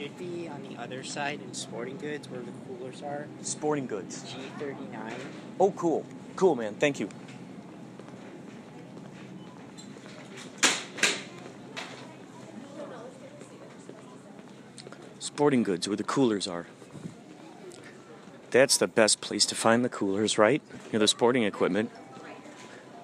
Should 0.00 0.16
be 0.16 0.48
on 0.48 0.62
the 0.62 0.80
other 0.80 1.04
side 1.04 1.42
in 1.42 1.52
sporting 1.52 1.98
goods 1.98 2.26
where 2.30 2.40
the 2.40 2.52
coolers 2.66 3.02
are. 3.02 3.26
Sporting 3.42 3.86
goods. 3.86 4.24
G39. 4.58 5.12
Oh, 5.58 5.72
cool, 5.72 6.06
cool, 6.36 6.54
man. 6.54 6.74
Thank 6.76 7.00
you. 7.00 7.10
Sporting 15.18 15.62
goods, 15.62 15.86
where 15.86 15.98
the 15.98 16.02
coolers 16.02 16.48
are. 16.48 16.64
that's 18.50 18.78
the 18.78 18.88
best 18.88 19.20
place 19.20 19.44
to 19.44 19.54
find 19.54 19.84
the 19.84 19.90
coolers, 19.90 20.38
right? 20.38 20.62
Near 20.92 21.00
the 21.00 21.08
sporting 21.08 21.42
equipment. 21.42 21.90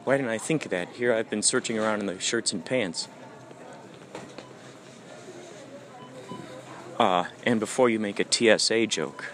Why 0.04 0.16
didn't 0.16 0.30
I 0.30 0.38
think 0.38 0.64
of 0.64 0.70
that? 0.70 0.88
Here 0.88 1.12
I've 1.12 1.28
been 1.28 1.42
searching 1.42 1.78
around 1.78 2.00
in 2.00 2.06
the 2.06 2.18
shirts 2.18 2.54
and 2.54 2.64
pants. 2.64 3.08
Ah, 6.98 7.28
and 7.44 7.60
before 7.60 7.90
you 7.90 7.98
make 7.98 8.18
a 8.18 8.58
TSA 8.58 8.86
joke, 8.86 9.26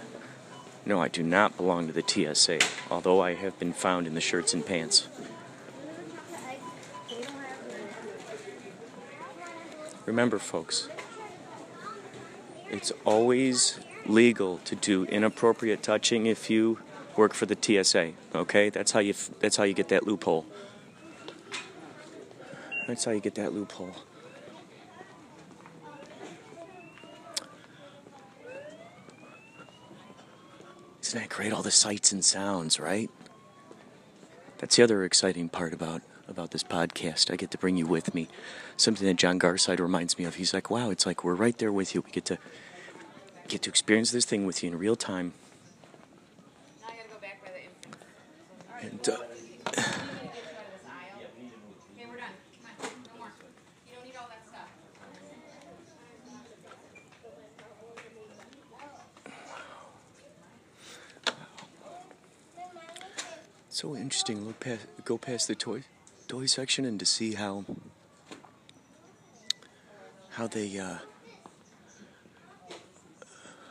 no, 0.84 1.00
I 1.00 1.06
do 1.06 1.22
not 1.22 1.56
belong 1.56 1.86
to 1.86 1.92
the 1.92 2.02
TSA, 2.02 2.58
although 2.90 3.20
I 3.20 3.34
have 3.34 3.56
been 3.60 3.72
found 3.72 4.08
in 4.08 4.14
the 4.14 4.20
shirts 4.20 4.52
and 4.52 4.66
pants. 4.66 5.06
Remember, 10.06 10.40
folks, 10.40 10.88
it's 12.68 12.90
always 13.04 13.78
legal 14.06 14.58
to 14.64 14.74
do 14.74 15.04
inappropriate 15.04 15.84
touching 15.84 16.26
if 16.26 16.50
you 16.50 16.80
work 17.16 17.32
for 17.32 17.46
the 17.46 17.56
TSA. 17.56 18.12
Okay, 18.34 18.70
that's 18.70 18.90
how 18.90 18.98
you 18.98 19.14
that's 19.38 19.56
how 19.56 19.62
you 19.62 19.74
get 19.74 19.88
that 19.90 20.04
loophole. 20.04 20.46
That's 22.88 23.04
how 23.04 23.12
you 23.12 23.20
get 23.20 23.36
that 23.36 23.52
loophole. 23.52 23.94
Isn't 31.12 31.28
that 31.28 31.28
great? 31.28 31.52
All 31.52 31.60
the 31.60 31.70
sights 31.70 32.10
and 32.12 32.24
sounds, 32.24 32.80
right? 32.80 33.10
That's 34.56 34.76
the 34.76 34.82
other 34.82 35.04
exciting 35.04 35.50
part 35.50 35.74
about 35.74 36.00
about 36.26 36.52
this 36.52 36.62
podcast. 36.62 37.30
I 37.30 37.36
get 37.36 37.50
to 37.50 37.58
bring 37.58 37.76
you 37.76 37.84
with 37.84 38.14
me. 38.14 38.28
Something 38.78 39.06
that 39.06 39.18
John 39.18 39.38
Garside 39.38 39.78
reminds 39.78 40.18
me 40.18 40.24
of. 40.24 40.36
He's 40.36 40.54
like, 40.54 40.70
"Wow, 40.70 40.88
it's 40.88 41.04
like 41.04 41.22
we're 41.22 41.34
right 41.34 41.58
there 41.58 41.70
with 41.70 41.94
you. 41.94 42.00
We 42.00 42.10
get 42.12 42.24
to 42.24 42.38
get 43.46 43.60
to 43.60 43.68
experience 43.68 44.10
this 44.10 44.24
thing 44.24 44.46
with 44.46 44.62
you 44.62 44.70
in 44.70 44.78
real 44.78 44.96
time." 44.96 45.34
And 48.80 49.06
uh, 49.06 49.18
so 63.82 63.96
interesting. 63.96 64.46
Look 64.46 64.60
past, 64.60 64.86
go 65.04 65.18
past 65.18 65.48
the 65.48 65.56
toy, 65.56 65.82
toy 66.28 66.46
section, 66.46 66.84
and 66.84 67.00
to 67.00 67.04
see 67.04 67.34
how 67.34 67.64
how 70.30 70.46
they 70.46 70.78
uh, 70.78 70.98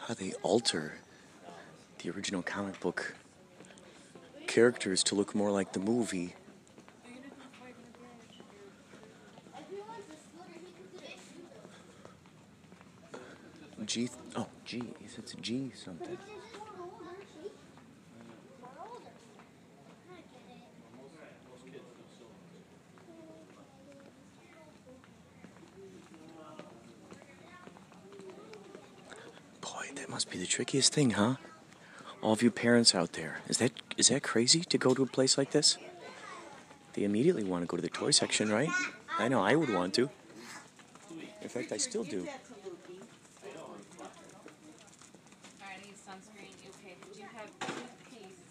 how 0.08 0.14
they 0.14 0.34
alter 0.44 0.96
the 2.00 2.10
original 2.10 2.42
comic 2.42 2.78
book 2.82 3.16
characters 4.48 5.02
to 5.06 5.16
look 5.16 5.34
more 5.34 5.50
like 5.50 5.72
the 5.72 5.80
movie. 5.80 6.36
G. 13.86 14.10
Oh, 14.36 14.48
G. 14.66 14.84
It's 15.00 15.34
G 15.42 15.72
something. 15.74 16.18
Boy, 29.62 29.90
that 29.96 30.10
must 30.10 30.30
be 30.30 30.38
the 30.38 30.46
trickiest 30.62 30.94
thing, 30.94 31.10
huh? 31.10 31.38
All 32.22 32.34
of 32.34 32.44
you 32.44 32.52
parents 32.52 32.94
out 32.94 33.14
there, 33.14 33.42
is 33.48 33.58
that 33.58 33.72
is 33.98 34.10
that 34.10 34.22
crazy 34.22 34.60
to 34.60 34.78
go 34.78 34.94
to 34.94 35.02
a 35.02 35.08
place 35.08 35.36
like 35.36 35.50
this? 35.50 35.80
They 36.94 37.04
immediately 37.04 37.44
want 37.44 37.64
to 37.64 37.66
go 37.66 37.78
to 37.78 37.82
the 37.82 37.90
toy 37.90 38.12
section, 38.12 38.52
right? 38.52 38.70
I 39.18 39.28
know 39.28 39.42
I 39.42 39.56
would 39.56 39.74
want 39.74 39.96
to. 39.96 40.12
In 41.42 41.50
fact, 41.50 41.72
I 41.72 41.78
still 41.78 42.04
do. 42.04 42.20
I 42.20 42.38
need 45.82 45.98
sunscreen. 45.98 46.54
Okay, 46.78 46.96
did 47.10 47.18
you 47.18 47.26
have 47.36 47.50
toothpaste? 47.66 48.46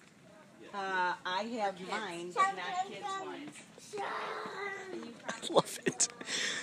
Uh, 0.75 1.15
I 1.25 1.43
have 1.63 1.77
mine, 1.89 2.33
but 2.35 2.57
not 2.59 2.89
kids' 2.89 3.07
ones. 3.25 3.57
I 5.29 5.53
love 5.53 5.79
it. 5.87 6.09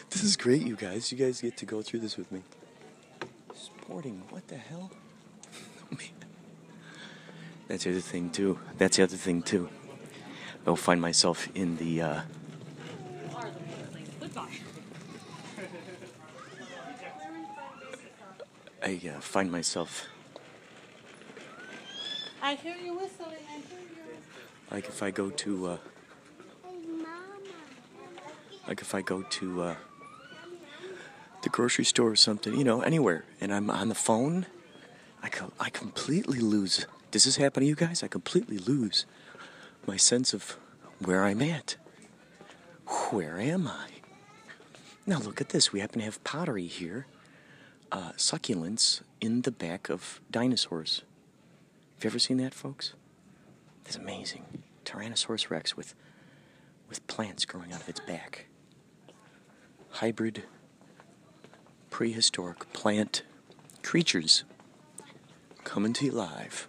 This 0.10 0.24
is 0.24 0.36
great, 0.36 0.64
you 0.64 0.76
guys. 0.76 1.10
You 1.10 1.18
guys 1.18 1.40
get 1.40 1.56
to 1.56 1.66
go 1.66 1.82
through 1.82 2.02
this 2.02 2.18
with 2.18 2.30
me. 2.34 2.42
Sporting, 3.56 4.24
what 4.30 4.46
the 4.50 4.58
hell? 4.58 4.92
That's 7.68 7.84
the 7.84 7.92
other 7.92 8.00
thing, 8.00 8.30
too. 8.30 8.60
That's 8.78 8.98
the 8.98 9.04
other 9.04 9.18
thing, 9.18 9.42
too. 9.42 9.70
I'll 10.66 10.76
find 10.76 11.02
myself 11.02 11.48
in 11.56 11.78
the, 11.78 12.02
uh, 12.02 12.22
I 18.84 19.02
uh, 19.10 19.20
find 19.20 19.52
myself, 19.52 20.08
I 22.42 22.56
hear 22.56 22.76
you 22.78 22.96
whistling. 22.96 23.36
I 23.50 23.56
hear 23.56 23.80
you. 23.80 24.14
like 24.72 24.88
if 24.88 25.04
I 25.04 25.12
go 25.12 25.30
to, 25.30 25.68
uh, 25.68 25.78
like 28.68 28.82
if 28.82 28.96
I 28.96 29.02
go 29.02 29.24
to, 29.24 29.62
uh, 29.64 29.76
the 31.42 31.50
grocery 31.50 31.86
store 31.86 32.12
or 32.12 32.16
something, 32.16 32.54
you 32.56 32.64
know, 32.64 32.82
anywhere, 32.82 33.26
and 33.42 33.54
I'm 33.54 33.70
on 33.70 33.90
the 33.90 33.96
phone, 33.96 34.46
I, 35.22 35.30
co- 35.30 35.52
I 35.60 35.70
completely 35.70 36.40
lose. 36.40 36.86
Does 37.12 37.24
this 37.24 37.38
happen 37.38 37.62
to 37.62 37.68
you 37.68 37.76
guys? 37.76 38.04
I 38.04 38.08
completely 38.08 38.58
lose 38.58 39.06
my 39.86 39.98
sense 39.98 40.34
of 40.34 40.58
where 41.00 41.24
I'm 41.24 41.42
at. 41.42 41.78
Where 43.12 43.40
am 43.40 43.68
I? 43.68 43.88
Now 45.06 45.20
look 45.20 45.40
at 45.40 45.50
this. 45.50 45.72
We 45.72 45.80
happen 45.80 46.00
to 46.00 46.06
have 46.06 46.24
pottery 46.24 46.68
here. 46.68 47.08
Uh, 47.92 48.12
succulents 48.18 49.02
in 49.22 49.44
the 49.44 49.52
back 49.52 49.90
of 49.90 50.20
dinosaurs. 50.30 51.04
Have 51.96 52.04
you 52.04 52.10
ever 52.10 52.20
seen 52.20 52.38
that, 52.38 52.54
folks? 52.54 52.94
That's 53.86 53.96
amazing. 53.96 54.64
Tyrannosaurus 54.84 55.50
rex 55.50 55.78
with 55.78 55.96
with 56.90 57.06
plants 57.08 57.46
growing 57.46 57.74
out 57.74 57.82
of 57.82 57.90
its 57.90 58.00
back. 58.02 58.48
Hybrid 59.90 60.44
prehistoric 61.90 62.72
plant 62.74 63.24
creatures 63.84 64.44
coming 65.64 65.94
to 65.94 66.06
you 66.06 66.12
live. 66.12 66.68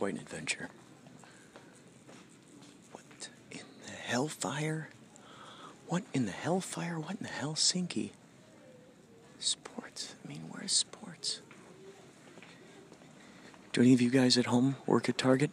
Quite 0.00 0.14
an 0.14 0.20
adventure. 0.20 0.70
What 2.90 3.28
in 3.50 3.60
the 3.84 3.92
hellfire? 3.92 4.88
What 5.88 6.04
in 6.14 6.24
the 6.24 6.32
hellfire? 6.32 6.98
What 6.98 7.16
in 7.18 7.24
the 7.24 7.28
hell, 7.28 7.52
Helsinki? 7.52 8.12
Sports. 9.38 10.14
I 10.24 10.28
mean, 10.28 10.44
where's 10.48 10.72
sports? 10.72 11.42
Do 13.74 13.82
any 13.82 13.92
of 13.92 14.00
you 14.00 14.08
guys 14.08 14.38
at 14.38 14.46
home 14.46 14.76
work 14.86 15.10
at 15.10 15.18
Target? 15.18 15.50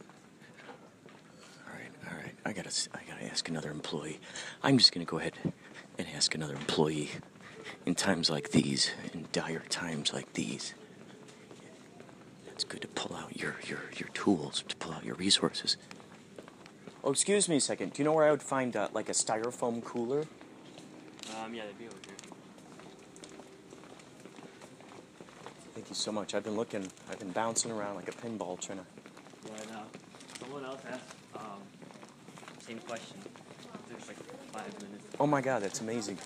All 1.68 1.74
right, 1.74 1.92
all 2.10 2.18
right. 2.18 2.34
I 2.46 2.54
gotta, 2.54 2.72
I 2.94 3.00
gotta 3.06 3.26
ask 3.30 3.50
another 3.50 3.70
employee. 3.70 4.22
I'm 4.64 4.78
just 4.78 4.94
gonna 4.94 5.04
go 5.04 5.20
ahead 5.20 5.34
and 5.98 6.08
ask 6.16 6.34
another 6.34 6.56
employee. 6.56 7.10
In 7.86 7.96
times 7.96 8.30
like 8.30 8.52
these, 8.52 8.92
in 9.14 9.28
dire 9.34 9.64
times 9.68 10.14
like 10.14 10.32
these, 10.32 10.74
good 12.68 12.82
to 12.82 12.88
pull 12.90 13.16
out 13.16 13.36
your 13.38 13.56
your 13.66 13.80
your 13.96 14.10
tools, 14.10 14.64
to 14.68 14.76
pull 14.76 14.94
out 14.94 15.04
your 15.06 15.16
resources. 15.16 15.78
Oh, 17.04 17.12
excuse 17.12 17.48
me 17.48 17.58
a 17.58 17.62
second. 17.62 17.94
Do 17.94 18.02
you 18.02 18.06
know 18.06 18.14
where 18.14 18.26
I 18.26 18.32
would 18.32 18.44
find 18.44 18.76
uh, 18.76 18.90
like 18.94 19.10
a 19.10 19.14
styrofoam 19.14 19.84
cooler? 19.84 20.26
Um, 21.44 21.54
yeah, 21.54 21.64
they'd 21.66 21.78
be 21.78 21.86
over 21.86 21.96
here. 22.06 22.16
Thank 25.74 25.90
you 25.90 25.96
so 25.96 26.12
much. 26.12 26.34
I've 26.36 26.44
been 26.44 26.56
looking. 26.56 26.88
I've 27.10 27.20
been 27.20 27.32
bouncing 27.32 27.72
around 27.72 27.96
like 27.96 28.10
a 28.10 28.12
pinball 28.14 28.60
trying 28.60 28.80
to. 28.80 28.86
Yeah, 29.46 29.54
I 29.54 29.66
know. 29.74 29.84
Someone 30.40 30.66
else 30.66 30.82
asked, 30.90 31.16
um, 31.36 31.62
same 32.60 32.80
question. 32.80 33.18
There's 33.90 34.08
like 34.08 34.18
five 34.52 34.74
minutes. 34.82 35.06
Oh 35.20 35.28
my 35.28 35.42
God, 35.42 35.62
that's 35.64 35.82
amazing. 35.82 36.18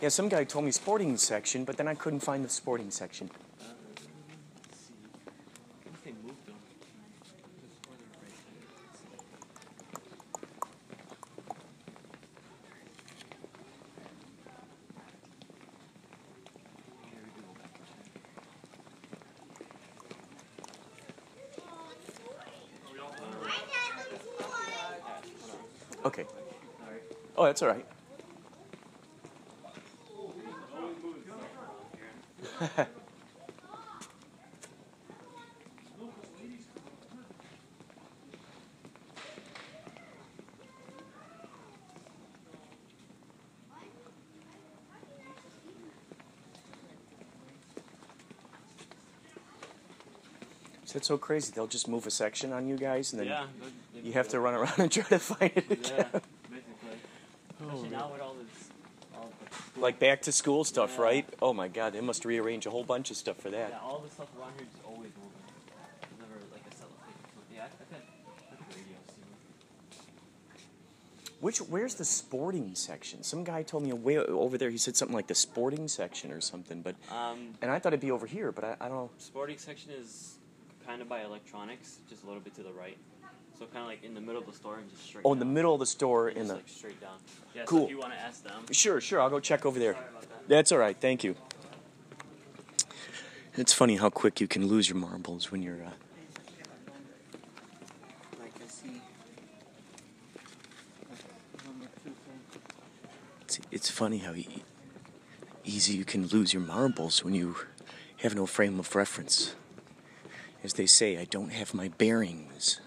Yeah, 0.00 0.08
some 0.08 0.28
guy 0.28 0.44
told 0.44 0.64
me 0.64 0.70
sporting 0.70 1.16
section, 1.16 1.64
but 1.64 1.76
then 1.76 1.88
I 1.88 1.94
couldn't 1.94 2.20
find 2.20 2.44
the 2.44 2.48
sporting 2.48 2.90
section. 2.90 3.30
Uh, 3.60 3.64
let's 3.84 4.02
see. 4.80 4.94
I 5.84 5.88
think 5.98 6.04
they 6.04 6.12
moved 6.26 6.46
them. 6.46 6.56
There's 7.60 7.76
further 7.82 8.08
right 8.22 8.34
there. 8.48 8.64
Here 17.10 17.22
we 17.22 17.30
do 17.30 17.40
go 17.46 17.52
back 17.60 17.72
in 17.76 17.84
time. 17.84 18.08
Okay. 26.02 26.24
Sorry. 26.78 27.00
Oh, 27.36 27.44
that's 27.60 27.62
all 27.62 27.68
right. 27.68 27.86
It's 50.92 51.06
so 51.06 51.16
crazy. 51.16 51.50
They'll 51.54 51.66
just 51.66 51.88
move 51.88 52.06
a 52.06 52.10
section 52.10 52.52
on 52.52 52.68
you 52.68 52.76
guys, 52.76 53.12
and 53.14 53.20
then 53.20 53.28
Yeah, 53.28 53.46
you 54.02 54.12
have 54.12 54.28
to 54.28 54.40
run 54.40 54.52
around 54.54 54.74
and 54.78 54.92
try 54.92 55.04
to 55.04 55.18
find 55.18 55.50
it 55.54 55.70
again. 55.70 55.78
Yeah, 55.82 56.20
basically. 56.50 56.98
Especially 57.60 57.88
now 57.90 58.10
with 58.12 58.20
all 58.20 58.34
this, 58.34 58.68
all 59.14 59.30
the 59.74 59.79
Like 59.90 59.98
back 59.98 60.22
to 60.22 60.30
school 60.30 60.62
stuff, 60.62 60.94
Yeah. 60.96 61.02
right? 61.02 61.28
Oh 61.42 61.52
my 61.52 61.66
God, 61.66 61.94
they 61.94 62.00
must 62.00 62.24
rearrange 62.24 62.64
a 62.64 62.70
whole 62.70 62.84
bunch 62.84 63.10
of 63.10 63.16
stuff 63.16 63.38
for 63.38 63.50
that. 63.50 63.70
Yeah, 63.70 63.78
all 63.82 63.98
the 63.98 64.08
stuff 64.14 64.28
around 64.38 64.52
here 64.56 64.68
is 64.72 64.80
always 64.86 65.10
moving. 65.18 65.42
There's 66.00 66.20
never 66.20 66.38
like 66.52 66.62
a 66.70 66.76
cellophane. 66.76 67.14
Yeah, 67.52 67.64
I've 67.64 67.90
had, 67.90 68.02
I've 68.52 68.58
had 68.60 68.68
radios 68.68 69.06
too. 71.26 71.32
Which 71.40 71.58
where's 71.58 71.96
the 71.96 72.04
sporting 72.04 72.76
section? 72.76 73.24
Some 73.24 73.42
guy 73.42 73.64
told 73.64 73.82
me 73.82 73.92
way 73.92 74.16
over 74.18 74.56
there. 74.56 74.70
He 74.70 74.78
said 74.78 74.96
something 74.96 75.16
like 75.16 75.26
the 75.26 75.34
sporting 75.34 75.88
section 75.88 76.30
or 76.30 76.40
something, 76.40 76.82
but 76.82 76.94
Um, 77.10 77.54
and 77.60 77.68
I 77.68 77.80
thought 77.80 77.92
it'd 77.92 77.98
be 78.00 78.12
over 78.12 78.28
here, 78.28 78.52
but 78.52 78.62
I, 78.62 78.76
I 78.80 78.86
don't 78.86 78.96
know. 78.96 79.10
sporting 79.18 79.58
section 79.58 79.90
is 79.90 80.36
kind 80.86 81.02
of 81.02 81.08
by 81.08 81.22
electronics, 81.24 81.96
just 82.08 82.22
a 82.22 82.26
little 82.28 82.40
bit 82.42 82.54
to 82.54 82.62
the 82.62 82.72
right. 82.72 82.96
So 83.60 83.66
kind 83.66 83.82
of 83.82 83.88
like 83.88 84.02
in 84.02 84.14
the 84.14 84.20
middle 84.22 84.40
of 84.40 84.46
the 84.46 84.54
store 84.54 84.78
and 84.78 84.90
just 84.90 85.04
straight. 85.04 85.20
Oh, 85.24 85.34
in 85.34 85.38
the 85.38 85.44
down. 85.44 85.52
middle 85.54 85.74
of 85.74 85.80
the 85.80 85.86
store, 85.86 86.28
And 86.28 86.38
in 86.38 86.42
just, 86.44 86.48
the 86.48 86.54
like 86.56 86.68
straight 86.68 87.00
down. 87.00 87.18
Yeah. 87.54 87.62
So 87.62 87.66
Cool. 87.66 87.84
if 87.84 87.90
you 87.90 87.98
want 87.98 88.14
to 88.14 88.18
ask 88.18 88.42
them. 88.42 88.64
Sure, 88.72 89.00
sure. 89.02 89.20
I'll 89.20 89.28
go 89.30 89.38
check 89.38 89.66
over 89.66 89.78
there. 89.78 89.92
Sorry 89.92 90.06
about 90.08 90.22
that. 90.22 90.48
That's 90.48 90.72
all 90.72 90.78
right. 90.78 90.96
Thank 90.98 91.22
you. 91.24 91.36
It's 93.56 93.74
funny 93.74 93.96
how 93.96 94.08
quick 94.08 94.40
you 94.40 94.48
can 94.48 94.66
lose 94.66 94.88
your 94.88 94.96
marbles 94.96 95.52
when 95.52 95.60
you're. 95.62 95.74
Uh, 95.84 95.90
Like 98.40 98.52
I 98.64 98.66
see. 98.66 99.02
it's, 103.42 103.58
it's 103.70 103.90
funny 103.90 104.18
how 104.18 104.32
e- 104.32 104.62
easy 105.64 105.94
you 105.94 106.04
can 106.06 106.26
lose 106.28 106.54
your 106.54 106.62
marbles 106.62 107.22
when 107.24 107.34
you 107.34 107.56
have 108.18 108.34
no 108.34 108.46
frame 108.46 108.78
of 108.78 108.94
reference. 108.96 109.54
As 110.64 110.74
they 110.74 110.86
say, 110.86 111.18
I 111.18 111.24
don't 111.24 111.50
have 111.52 111.74
my 111.74 111.88
bearings. 111.88 112.80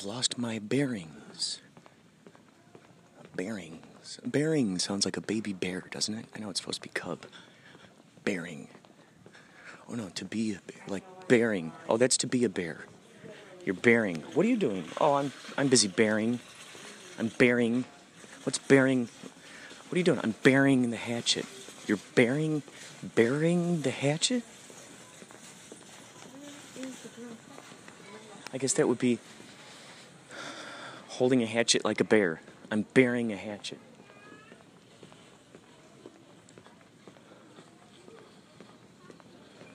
I've 0.00 0.06
lost 0.06 0.38
my 0.38 0.58
bearings. 0.58 1.60
Bearings. 3.36 4.18
Bearing 4.24 4.78
sounds 4.78 5.04
like 5.04 5.18
a 5.18 5.20
baby 5.20 5.52
bear, 5.52 5.84
doesn't 5.90 6.14
it? 6.14 6.24
I 6.34 6.38
know 6.38 6.48
it's 6.48 6.58
supposed 6.58 6.80
to 6.80 6.88
be 6.88 6.92
cub. 6.94 7.26
Bearing. 8.24 8.68
Oh 9.90 9.96
no, 9.96 10.08
to 10.14 10.24
be 10.24 10.54
a 10.54 10.60
bear. 10.72 10.82
Like 10.88 11.28
bearing. 11.28 11.72
Oh, 11.86 11.98
that's 11.98 12.16
to 12.18 12.26
be 12.26 12.44
a 12.44 12.48
bear. 12.48 12.86
You're 13.66 13.74
bearing. 13.74 14.22
What 14.32 14.46
are 14.46 14.48
you 14.48 14.56
doing? 14.56 14.86
Oh, 14.98 15.16
I'm 15.16 15.34
I'm 15.58 15.68
busy 15.68 15.88
bearing. 15.88 16.40
I'm 17.18 17.28
bearing. 17.28 17.84
What's 18.44 18.56
bearing? 18.58 19.10
What 19.90 19.96
are 19.96 19.98
you 19.98 20.04
doing? 20.04 20.20
I'm 20.22 20.34
bearing 20.42 20.88
the 20.88 20.96
hatchet. 20.96 21.44
You're 21.86 22.00
bearing, 22.14 22.62
bearing 23.02 23.82
the 23.82 23.90
hatchet. 23.90 24.44
I 28.50 28.56
guess 28.56 28.72
that 28.72 28.88
would 28.88 28.98
be 28.98 29.18
holding 31.20 31.42
a 31.42 31.46
hatchet 31.46 31.84
like 31.84 32.00
a 32.00 32.04
bear. 32.04 32.40
I'm 32.70 32.86
bearing 32.94 33.30
a 33.30 33.36
hatchet. 33.36 33.78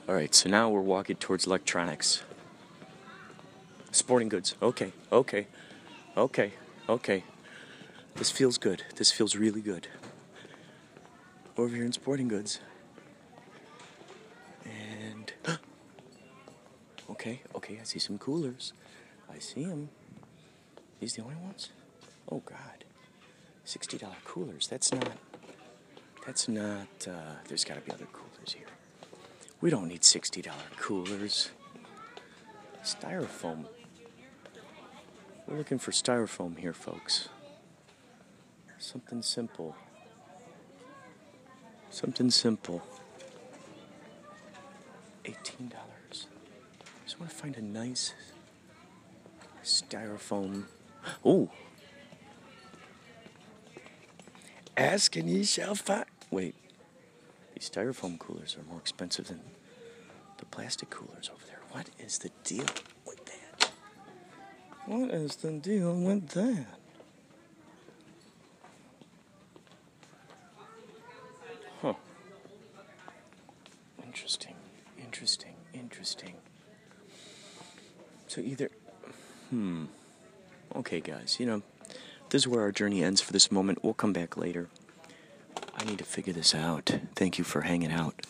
All 0.10 0.16
right, 0.16 0.34
so 0.34 0.50
now 0.50 0.72
we're 0.72 0.82
walking 0.82 1.18
towards 1.18 1.46
electronics. 1.46 2.24
Sporting 3.92 4.28
goods. 4.28 4.56
Okay, 4.60 4.92
okay, 5.12 5.46
okay, 6.18 6.54
okay. 6.90 7.24
This 8.16 8.32
feels 8.32 8.58
good. 8.58 8.82
This 8.96 9.12
feels 9.12 9.36
really 9.36 9.62
good. 9.62 9.88
Over 11.58 11.76
here 11.76 11.86
in 11.86 11.92
sporting 11.92 12.28
goods. 12.28 12.60
And. 14.66 15.32
okay, 17.12 17.42
okay, 17.54 17.78
I 17.80 17.84
see 17.84 18.00
some 18.00 18.18
coolers. 18.18 18.74
I 19.32 19.38
see 19.38 19.64
them. 19.64 19.90
These 21.06 21.18
the 21.18 21.22
only 21.22 21.36
ones? 21.36 21.70
Oh, 22.32 22.42
God. 22.44 22.84
$60 23.64 24.12
coolers. 24.24 24.68
That's 24.68 24.92
not. 24.92 25.12
That's 26.26 26.48
not. 26.48 26.88
Uh, 27.08 27.36
there's 27.48 27.64
got 27.64 27.76
to 27.76 27.82
be 27.82 27.92
other 27.92 28.08
coolers 28.12 28.54
here. 28.54 28.66
We 29.62 29.70
don't 29.70 29.88
need 29.88 30.02
$60 30.02 30.52
coolers. 30.80 31.52
Styrofoam. 32.84 33.66
We're 35.46 35.60
looking 35.60 35.78
for 35.78 35.92
styrofoam 35.92 36.58
here, 36.58 36.74
folks. 36.74 37.30
Something 38.80 39.22
simple. 39.22 39.76
Something 41.92 42.32
simple. 42.32 42.82
$18. 45.24 45.72
Just 47.06 47.20
want 47.20 47.30
to 47.30 47.38
find 47.38 47.56
a 47.58 47.62
nice 47.62 48.16
styrofoam. 49.64 50.64
Oh! 51.24 51.50
Ask 54.78 55.16
and 55.16 55.30
ye 55.30 55.44
shall 55.44 55.76
find. 55.76 56.06
Wait. 56.32 56.56
These 57.54 57.70
styrofoam 57.70 58.20
coolers 58.20 58.58
are 58.58 58.70
more 58.70 58.80
expensive 58.80 59.28
than 59.28 59.40
the 60.38 60.46
plastic 60.46 60.90
coolers 60.90 61.30
over 61.34 61.46
there. 61.46 61.60
What 61.72 61.90
is 62.00 62.18
the 62.18 62.30
deal 62.44 62.66
with 63.06 63.24
that? 63.26 63.72
What 64.86 65.12
is 65.12 65.38
the 65.38 65.52
deal 65.52 65.96
with 65.96 66.30
that? 66.30 66.66
Huh. 71.82 71.94
Interesting. 74.04 74.56
Interesting. 75.02 75.56
Interesting. 75.74 76.36
So 78.28 78.42
either. 78.42 78.70
Hmm. 79.50 79.86
Okay, 80.76 81.00
guys, 81.00 81.38
you 81.40 81.46
know, 81.46 81.62
this 82.30 82.42
is 82.42 82.48
where 82.50 82.62
our 82.62 82.72
journey 82.72 83.02
ends 83.02 83.22
for 83.22 83.32
this 83.32 83.50
moment. 83.50 83.82
We'll 83.82 83.94
come 83.94 84.12
back 84.12 84.36
later. 84.36 84.68
I 85.78 85.86
need 85.86 86.00
to 86.00 86.04
figure 86.04 86.34
this 86.34 86.54
out. 86.54 87.00
Thank 87.16 87.38
you 87.38 87.46
for 87.46 87.62
hanging 87.62 87.92
out. 87.94 88.26